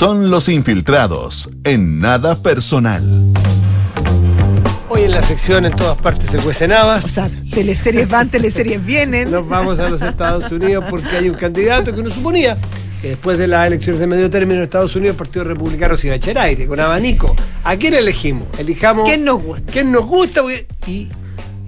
[0.00, 3.02] Son los infiltrados en nada personal.
[4.88, 7.04] Hoy en la sección en todas partes se cuecen habas.
[7.04, 9.30] O sea, teleseries van, teleseries vienen.
[9.30, 12.56] Nos vamos a los Estados Unidos porque hay un candidato que uno suponía
[13.02, 16.06] que después de las elecciones de medio término en Estados Unidos el Partido Republicano se
[16.06, 17.36] iba a echar aire, con abanico.
[17.64, 18.48] ¿A quién elegimos?
[18.58, 19.06] Elijamos.
[19.06, 19.70] ¿Quién nos gusta?
[19.70, 20.40] ¿Quién nos gusta?
[20.86, 21.10] Y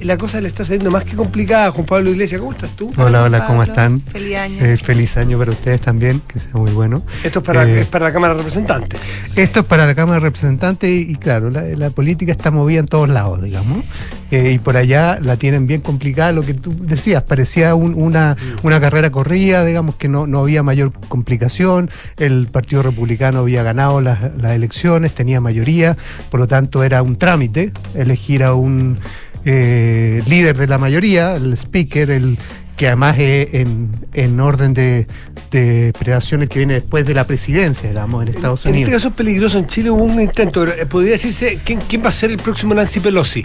[0.05, 1.71] la cosa le está saliendo más que complicada.
[1.71, 2.93] Juan Pablo Iglesias, ¿cómo estás tú?
[2.97, 4.01] Hola, hola, ¿cómo están?
[4.03, 4.65] Feliz año.
[4.65, 7.03] Eh, feliz año para ustedes también, que sea muy bueno.
[7.25, 9.01] Esto es para, Eh, es para la Cámara de Representantes.
[9.37, 12.81] Esto es para la Cámara de Representantes y, y claro, la, la política está movida
[12.81, 13.85] en todos lados, digamos.
[14.31, 18.37] Eh, y por allá la tienen bien complicada, lo que tú decías, parecía un- una,
[18.63, 24.01] una carrera corrida, digamos que no, no había mayor complicación, el Partido Republicano había ganado
[24.01, 25.97] las, las elecciones, tenía mayoría,
[26.31, 28.99] por lo tanto era un trámite elegir a un
[29.45, 32.38] eh, líder de la mayoría, el speaker, el
[32.76, 35.07] que además es en, en orden de,
[35.51, 38.93] de predación el que viene después de la presidencia, digamos, en Estados En este Unidos.
[39.03, 39.59] caso es peligroso.
[39.59, 40.66] En Chile hubo un intento.
[40.66, 43.45] eh, Podría decirse quién, quién va a ser el próximo Nancy Pelosi.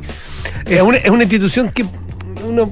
[0.66, 1.86] Es, Es- una, es una institución que
[2.46, 2.64] uno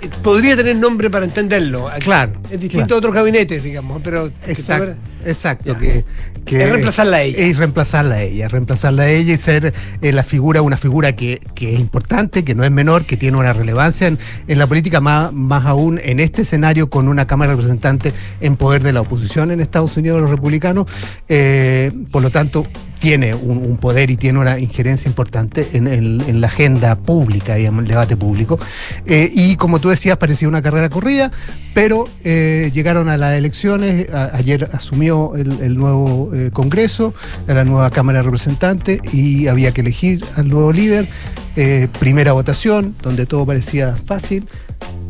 [0.00, 1.88] eh, podría tener nombre para entenderlo.
[2.00, 2.94] Claro, Es distinto claro.
[2.94, 4.00] a otros gabinetes, digamos.
[4.02, 4.94] Pero que Exacto,
[5.24, 5.78] exacto.
[5.78, 6.04] Que,
[6.44, 7.38] que Es reemplazarla a ella.
[7.38, 11.40] Es reemplazarla a ella, reemplazarla a ella y ser eh, la figura, una figura que,
[11.54, 15.00] que es importante, que no es menor, que tiene una relevancia en, en la política,
[15.00, 19.02] más, más aún en este escenario con una Cámara de Representantes en poder de la
[19.02, 20.86] oposición en Estados Unidos, los republicanos.
[21.28, 22.64] Eh, por lo tanto,
[23.00, 27.88] tiene un, poder y tiene una injerencia importante en, en la agenda pública, digamos, el
[27.88, 28.60] debate público.
[29.06, 31.32] Eh, y como tú decías, parecía una carrera corrida,
[31.74, 37.14] pero eh, llegaron a las elecciones, ayer asumió el, nuevo eh, Congreso,
[37.46, 41.08] la nueva Cámara de Representantes y había que elegir al nuevo líder.
[41.56, 44.48] Eh, primera votación, donde todo parecía fácil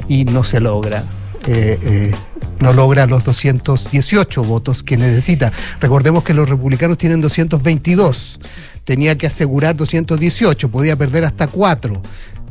[0.09, 1.03] y no se logra.
[2.61, 5.53] No logra los 218 votos que necesita.
[5.81, 8.41] Recordemos que los republicanos tienen 222.
[8.85, 12.03] Tenía que asegurar 218, podía perder hasta 4.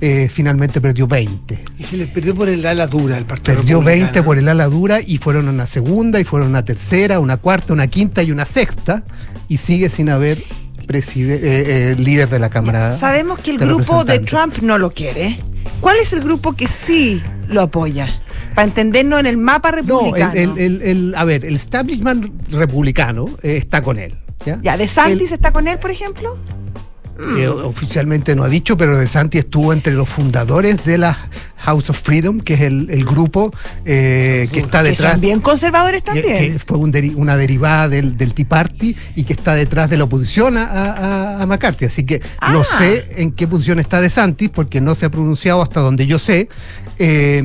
[0.02, 1.62] Eh, finalmente perdió 20.
[1.78, 4.04] Y se les perdió por el ala dura el Partido Perdió Republicano.
[4.14, 7.20] 20 por el ala dura y fueron a una segunda y fueron a una tercera,
[7.20, 9.04] una cuarta, una quinta y una sexta
[9.50, 10.42] y sigue sin haber
[10.88, 12.94] preside- eh, eh, líder de la Cámara.
[12.94, 14.20] Sabemos que el de grupo de.
[14.20, 15.38] Trump no lo quiere.
[15.82, 18.08] ¿Cuál es el grupo que sí lo apoya?
[18.60, 20.34] Para entendernos en el mapa No, republicano.
[20.34, 24.14] el, el- el- a ver, el establishment republicano eh, está con él.
[24.46, 24.60] ¿ya?
[24.62, 26.38] ya, ¿De Santis está con él, por ejemplo?
[27.38, 31.18] Eh, oficialmente no ha dicho, pero De Santi estuvo entre los fundadores de la
[31.56, 33.50] House of Freedom, que es el, el grupo
[33.86, 35.12] eh, que está Que detrás.
[35.14, 36.52] son bien conservadores que- también.
[36.54, 39.96] que fue un deri- una derivada del, del Tea Party y que está detrás de
[39.96, 41.86] la oposición a, a- a McCarthy.
[41.86, 42.20] Así que
[42.52, 42.78] no Ah.
[42.78, 46.20] sé en qué posición está De Santis, porque no se ha pronunciado hasta donde yo
[46.20, 46.50] sé,
[46.98, 47.44] eh,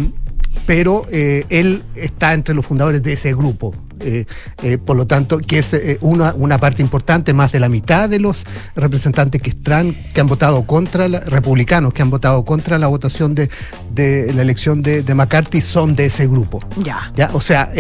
[0.67, 3.75] pero eh, él está entre los fundadores de ese grupo.
[4.01, 4.25] Eh,
[4.63, 8.09] eh, por lo tanto, que es eh, una, una parte importante, más de la mitad
[8.09, 8.45] de los
[8.75, 13.35] representantes que están, que han votado contra, la- republicanos que han votado contra la votación
[13.35, 13.49] de,
[13.95, 16.61] de la elección de, de McCarthy son de ese grupo.
[16.83, 17.13] Ya.
[17.15, 17.31] ¿ya?
[17.35, 17.71] O sea,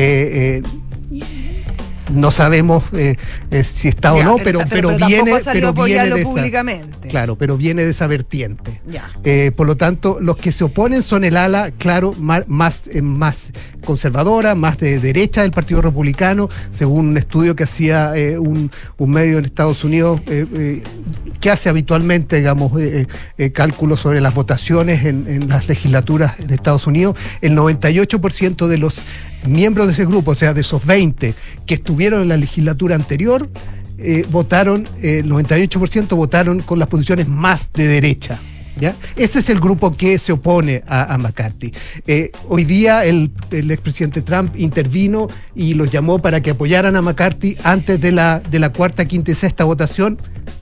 [2.12, 3.16] no sabemos eh,
[3.50, 6.30] eh, si está o no, pero, pero- pero, pero tampoco viene, pero viene de esa,
[6.30, 7.08] públicamente.
[7.08, 8.80] Claro, pero viene de esa vertiente.
[8.86, 9.10] Ya.
[9.24, 12.44] Eh, por lo tanto, los que se oponen son el ala, claro, más,
[12.88, 13.52] eh, más
[13.84, 19.38] conservadora, más de derecha del Partido Republicano, según un estudio que hacía un, un medio
[19.38, 20.20] en Estados Unidos,
[21.40, 22.72] que hace habitualmente, digamos,
[23.52, 27.16] cálculos sobre las votaciones en, en las legislaturas en Estados Unidos.
[27.42, 28.94] El 98% de los
[29.48, 31.34] miembros de ese grupo, o sea, de esos 20
[31.66, 33.48] que estuvieron en la legislatura anterior,
[33.98, 38.40] eh, votaron, eh, el 98% votaron con las posiciones más de derecha.
[38.76, 38.92] ¿Ya?
[39.14, 41.72] Ese es el grupo que se opone a, a McCarthy.
[42.08, 47.00] Eh, hoy día el, el expresidente Trump intervino y los llamó para que apoyaran a
[47.00, 50.18] McCarthy antes de la, de la cuarta, quinta y sexta votación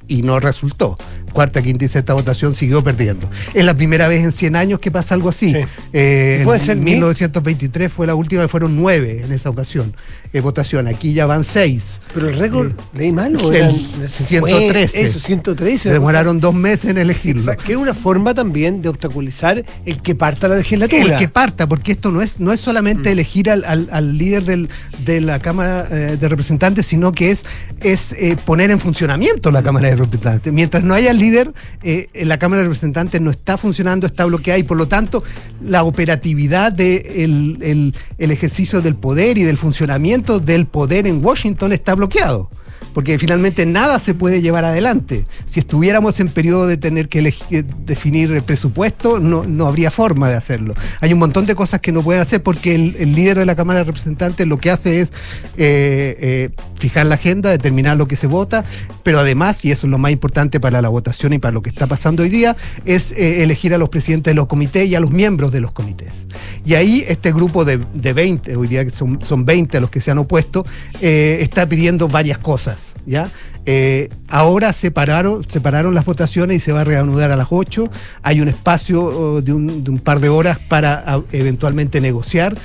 [0.08, 0.98] y no resultó.
[1.32, 3.28] Cuarta, quinta y sexta votación siguió perdiendo.
[3.54, 5.54] Es la primera vez en 100 años que pasa algo así.
[5.92, 9.94] Eh, Puede en ser 1923 fue la última, fueron nueve en esa ocasión.
[10.34, 10.86] eh, votación.
[10.86, 12.00] Aquí ya van seis.
[12.14, 13.74] Pero el récord, leí mal, o El eran
[14.10, 15.02] 113.
[15.02, 15.90] Eso, 113.
[15.90, 17.42] Demoraron dos meses en elegirlo.
[17.42, 21.02] Exacto, Que es una forma también de obstaculizar el que parta la legislatura.
[21.02, 23.12] El que parta, porque esto no es, no es solamente Mm.
[23.12, 24.68] elegir al, al- al líder del-
[25.04, 27.44] de la Cámara eh, de Representantes, sino que es,
[27.80, 30.52] es eh, poner en funcionamiento la Cámara de Representantes.
[30.52, 31.52] Mientras no haya líder,
[31.82, 35.22] eh, la Cámara de Representantes no está funcionando, está bloqueada y por lo tanto
[35.60, 41.06] la operatividad del de el, el- el ejercicio del poder y del funcionamiento del poder
[41.06, 42.50] en Washington está bloqueado.
[42.94, 45.26] Porque finalmente nada se puede llevar adelante.
[45.46, 49.90] Si estuviéramos en periodo de tener que elegi- eh, definir el presupuesto, no, no habría
[49.90, 50.74] forma de hacerlo.
[51.00, 53.80] Hay un montón de cosas que no pueden hacer porque el, líder de la Cámara
[53.80, 55.12] de Representantes lo que hace es
[55.56, 58.64] eh, eh, fijar la agenda, determinar lo que se vota,
[59.02, 61.70] pero además, y eso es lo más importante para la votación y para lo que
[61.70, 65.10] está pasando hoy día, es elegir a los presidentes de los comités y a los
[65.10, 66.26] miembros de los comités.
[66.64, 69.90] Y ahí este grupo de, de 20, hoy día que son, son 20 a los
[69.90, 70.64] que se han opuesto,
[71.00, 72.94] eh, está pidiendo varias cosas.
[73.06, 73.28] ¿ya?
[73.64, 77.90] Eh, ahora separaron, separaron las votaciones y se va a reanudar a las 8.
[78.22, 82.56] Hay un espacio oh, de, un, de un par de horas para ah, eventualmente negociar.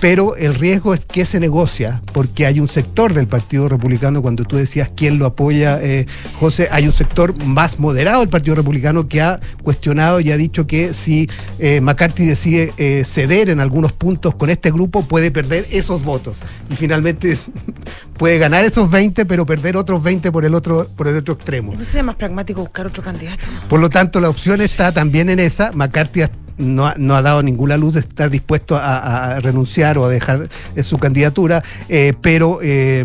[0.00, 4.44] Pero el riesgo es que se negocia, porque hay un sector del Partido Republicano, cuando
[4.44, 6.06] tú decías quién lo apoya, eh,
[6.40, 10.66] José, hay un sector más moderado del Partido Republicano que ha cuestionado y ha dicho
[10.66, 15.66] que si eh, McCarthy decide eh, ceder en algunos puntos con este grupo, puede perder
[15.70, 16.36] esos votos.
[16.70, 17.38] Y finalmente
[18.18, 21.74] puede ganar esos 20, pero perder otros 20 por el otro, por el otro extremo.
[21.76, 23.44] ¿No sería más pragmático buscar otro candidato?
[23.68, 25.70] Por lo tanto, la opción está también en esa.
[25.72, 29.98] McCarthy ha- no ha, no ha dado ninguna luz de estar dispuesto a, a renunciar
[29.98, 33.04] o a dejar eh, su candidatura, eh, pero eh,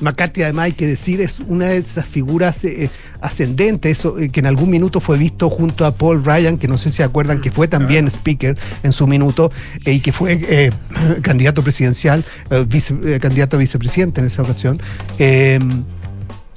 [0.00, 2.88] McCarthy además hay que decir es una de esas figuras eh,
[3.20, 6.78] ascendentes, eso, eh, que en algún minuto fue visto junto a Paul Ryan, que no
[6.78, 9.50] sé si se acuerdan que fue también speaker en su minuto
[9.84, 10.70] eh, y que fue
[11.22, 12.24] candidato presidencial,
[12.68, 14.80] vice- candidato a vicepresidente en esa ocasión.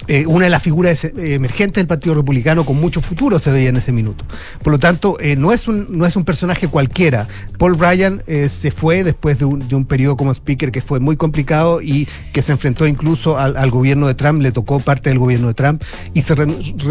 [0.08, 3.70] Eh, una de las figuras eh, emergentes del Partido Republicano con mucho futuro se veía
[3.70, 4.26] en ese minuto.
[4.64, 7.28] Por lo tanto, eh, no, es un, no es un personaje cualquiera.
[7.60, 11.18] Paul Ryan se fue después de un, de un periodo como speaker que fue muy
[11.18, 15.20] complicado y que se enfrentó incluso al, al gobierno de Trump, le tocó parte del
[15.20, 15.84] gobierno de Trump
[16.14, 16.36] y se,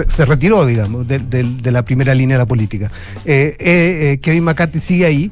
[0.07, 2.91] se retiró, digamos, de, de- de la primera línea de la política.
[3.25, 5.31] Kevin McCarthy sigue ahí.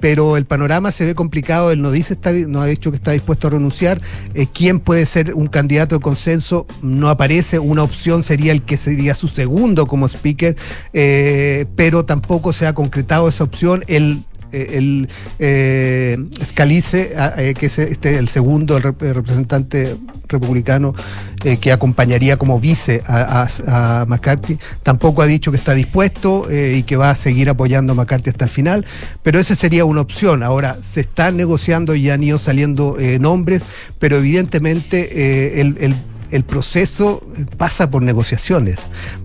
[0.00, 3.12] Pero el panorama se ve complicado, él no dice, está, no ha dicho que está
[3.12, 4.00] dispuesto a renunciar,
[4.34, 8.76] Eh, quién puede ser un candidato de consenso no aparece, una opción sería el que
[8.76, 10.56] sería su segundo como speaker,
[10.92, 14.18] eh, pero tampoco se ha concretado esa opción, eh,
[14.52, 19.96] el eh, Scalise, ah, eh, que es este, el segundo representante
[20.28, 20.94] republicano
[21.44, 26.82] eh, que acompañaría como vice a, McCarthy, tampoco ha dicho que está dispuesto eh, y
[26.82, 28.84] que va a seguir apoyando a McCarthy hasta el final,
[29.22, 30.42] pero esa sería una opción.
[30.42, 33.62] Ahora, se están negociando y han ido saliendo eh, nombres,
[33.98, 35.08] pero evidentemente
[35.58, 35.94] eh, el-
[36.30, 37.22] el proceso
[37.56, 38.76] pasa por negociaciones,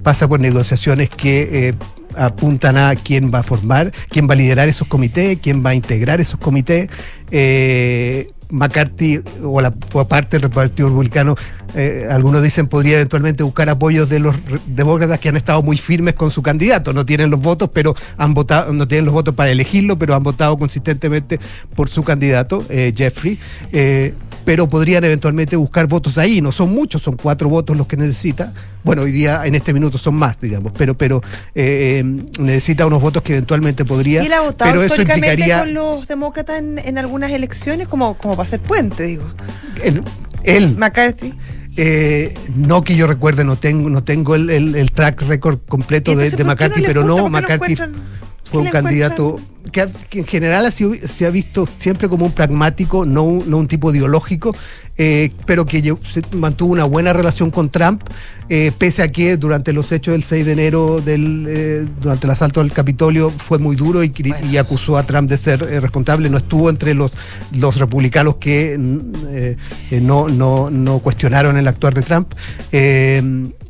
[0.04, 1.74] pasa por negociaciones que eh,
[2.18, 5.76] apuntan a quién va a formar, quién va a liderar esos comités, quién va a
[5.76, 6.90] integrar esos comités.
[7.32, 11.36] Eh, McCarthy o la parte del Partido Republicano,
[11.76, 14.36] eh, algunos dicen podría eventualmente buscar apoyos de los
[14.68, 16.94] demócratas que han estado muy firmes con su candidato.
[16.94, 20.22] No tienen los votos, pero han votado, no tienen los votos para elegirlo, pero han
[20.22, 21.40] votado consistentemente
[21.76, 23.40] por su candidato, eh, Jeffrey.
[24.46, 26.42] Pero podrían eventualmente buscar votos ahí.
[26.42, 28.54] No son muchos, son cuatro votos los que necesita.
[28.84, 31.22] Bueno, hoy día en este minuto son más, digamos, pero pero
[31.56, 34.24] eh, eh, necesita unos votos que eventualmente podría.
[34.24, 38.18] ¿Y él ha votado pero eso implicaría con los demócratas en, en algunas elecciones como,
[38.18, 39.24] como para ser puente, digo?
[39.84, 40.02] él,
[40.44, 41.34] él, McCarthy.
[41.76, 46.12] Eh, no que yo recuerde, no tengo, no tengo el, el- el track record completo
[46.12, 47.76] ¿Y de, de no McCarthy, les pero no, ¿Por qué lo McCarthy
[48.44, 49.40] fue un candidato
[49.72, 53.24] que, ha- que en general ha sido- se ha visto siempre como un pragmático, no
[53.24, 54.56] un, no un tipo ideológico,
[54.98, 58.04] eh, pero que se mantuvo una buena relación con Trump,
[58.50, 62.32] eh, pese a que durante los hechos del 6 de enero, del, eh, durante el
[62.32, 64.14] asalto al Capitolio, fue muy duro y,
[64.52, 67.12] y acusó a Trump de ser responsable, no estuvo entre los,
[67.52, 72.34] los republicanos que mm, no, no, no cuestionaron el actuar de Trump.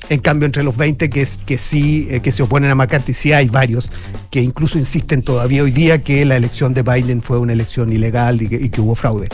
[0.10, 3.14] En cambio, entre los 20 que, es- que sí, eh, que se oponen a McCarthy,
[3.14, 3.90] sí hay varios
[4.30, 8.42] que incluso insisten todavía hoy día que la elección de Biden fue una elección ilegal
[8.42, 9.30] y que, y que hubo fraude.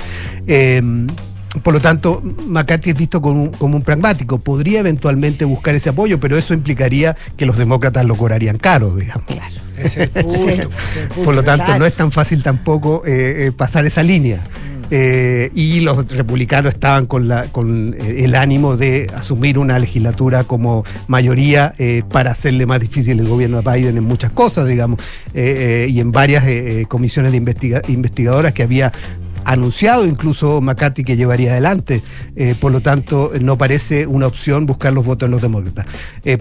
[0.47, 0.81] Eh,
[1.63, 4.37] por lo tanto, McCarthy es visto como un, como un pragmático.
[4.37, 9.25] Podría eventualmente buscar ese apoyo, pero eso implicaría que los demócratas lo cobrarían caro, digamos.
[9.75, 10.67] Ese es el punto, ese es el
[11.07, 11.23] punto.
[11.23, 11.79] Por lo tanto, Claro.
[11.79, 14.43] no es tan fácil tampoco eh, eh, pasar esa línea.
[14.91, 20.43] Eh, y los republicanos estaban con, la, con eh, el ánimo de asumir una legislatura
[20.43, 24.99] como mayoría eh, para hacerle más difícil el gobierno de Biden en muchas cosas, digamos,
[25.33, 26.43] y en varias
[26.87, 28.91] comisiones de investiga- investigadoras que había
[29.45, 32.01] anunciado incluso McCarthy que llevaría adelante.
[32.59, 35.85] Por lo tanto, no parece una opción buscar los votos de los demócratas.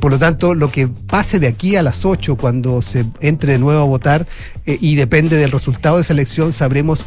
[0.00, 3.58] Por lo tanto, lo que pase de aquí a las 8, cuando se entre de
[3.58, 4.26] nuevo a votar,
[4.66, 7.00] y depende del resultado de esa elección, sabremos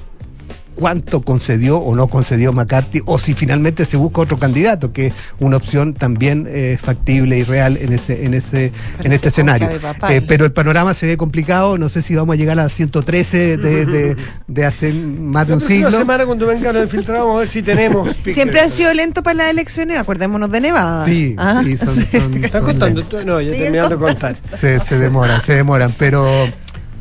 [0.76, 5.14] cuánto concedió o no concedió McCarthy, o si finalmente se busca otro candidato, que es
[5.40, 8.72] una opción también eh, factible y real en ese, en ese,
[9.04, 9.70] en este escenario.
[10.10, 13.58] Eh, pero el panorama se ve complicado, no sé si vamos a llegar a 113
[13.58, 14.16] de, de,
[14.48, 15.92] de hace más de un siglo.
[15.92, 18.10] semana cuando vengan los infiltrados vamos a ver si tenemos.
[18.12, 18.34] speaker.
[18.34, 21.06] Siempre han sido lentos para las elecciones, acordémonos de Nevada.
[21.06, 23.04] Sí, Ah, sí, son- son- ¿Estás contando?
[23.04, 23.18] tú?
[23.26, 24.38] No, ya Siguen terminando de contar.
[24.56, 26.26] se, se demoran, se demoran, pero,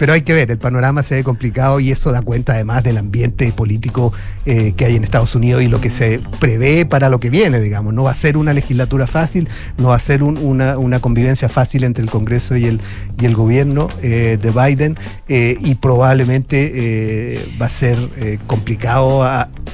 [0.01, 2.97] pero hay que ver, el panorama se ve complicado y eso da cuenta además del
[2.97, 4.15] ambiente político
[4.47, 7.61] eh, que hay en Estados Unidos y lo que se prevé para lo que viene,
[7.61, 7.93] digamos.
[7.93, 9.47] No va a ser una legislatura fácil,
[9.77, 12.81] no va a ser un- una, convivencia fácil entre el Congreso y el,
[13.21, 14.99] y el gobierno eh, de Biden
[15.29, 17.99] eh, y probablemente va a ser
[18.47, 19.23] complicado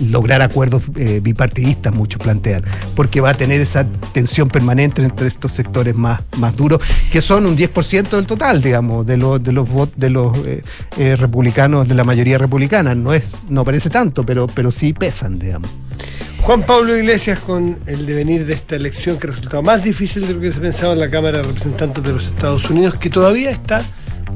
[0.01, 0.83] lograr acuerdos
[1.23, 2.65] bipartidistas, muchos plantean,
[2.97, 6.81] porque va a tener esa tensión permanente entre estos sectores más, más duros,
[7.13, 9.67] que son un 10% del total, digamos, de los, de los,
[9.97, 10.63] de los eh,
[10.99, 12.95] eh, republicanos, de la mayoría republicana.
[12.95, 15.71] No, es, no parece tanto, pero, pero sí pesan, digamos.
[16.43, 20.41] Juan Pablo Iglesias con el devenir de esta elección que resultó más difícil de lo
[20.41, 23.83] que se pensaba en la Cámara de Representantes de los Estados Unidos, que todavía está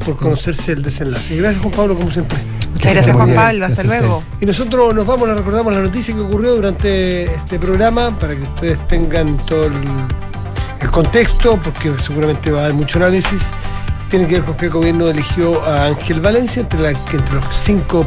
[0.05, 1.37] por conocerse el desenlace.
[1.37, 2.39] Gracias Juan Pablo, como siempre.
[2.73, 3.67] Muchas gracias, Juan Pablo.
[3.67, 4.25] Hasta Gracias luego.
[4.41, 8.43] Y nosotros nos vamos, les recordamos la noticia que ocurrió durante este programa para que
[8.43, 9.75] ustedes tengan todo el,
[10.81, 13.51] el contexto, porque seguramente va a haber mucho análisis.
[14.11, 17.35] Tiene que ver con que el gobierno eligió a Ángel Valencia entre, la- que entre
[17.37, 18.05] los cinco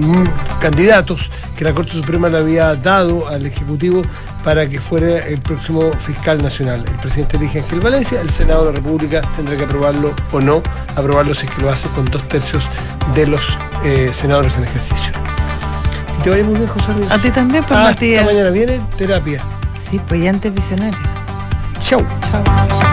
[0.00, 0.24] mm,
[0.60, 4.00] candidatos que la Corte Suprema le había dado al Ejecutivo
[4.42, 6.82] para que fuera el próximo fiscal nacional.
[6.86, 10.40] El presidente elige a Ángel Valencia, el Senado de la República tendrá que aprobarlo o
[10.40, 10.62] no,
[10.96, 12.64] aprobarlo si es que lo hace con dos tercios
[13.14, 13.42] de los
[13.84, 15.12] eh, senadores en ejercicio.
[16.16, 17.10] Que te vaya muy bien, José Luis.
[17.10, 18.24] A ti también, pues, Hasta Matías.
[18.24, 19.42] mañana viene terapia.
[19.90, 20.98] Sí, pues ya antes visionario.
[21.80, 22.00] Chau.
[22.30, 22.87] Chao.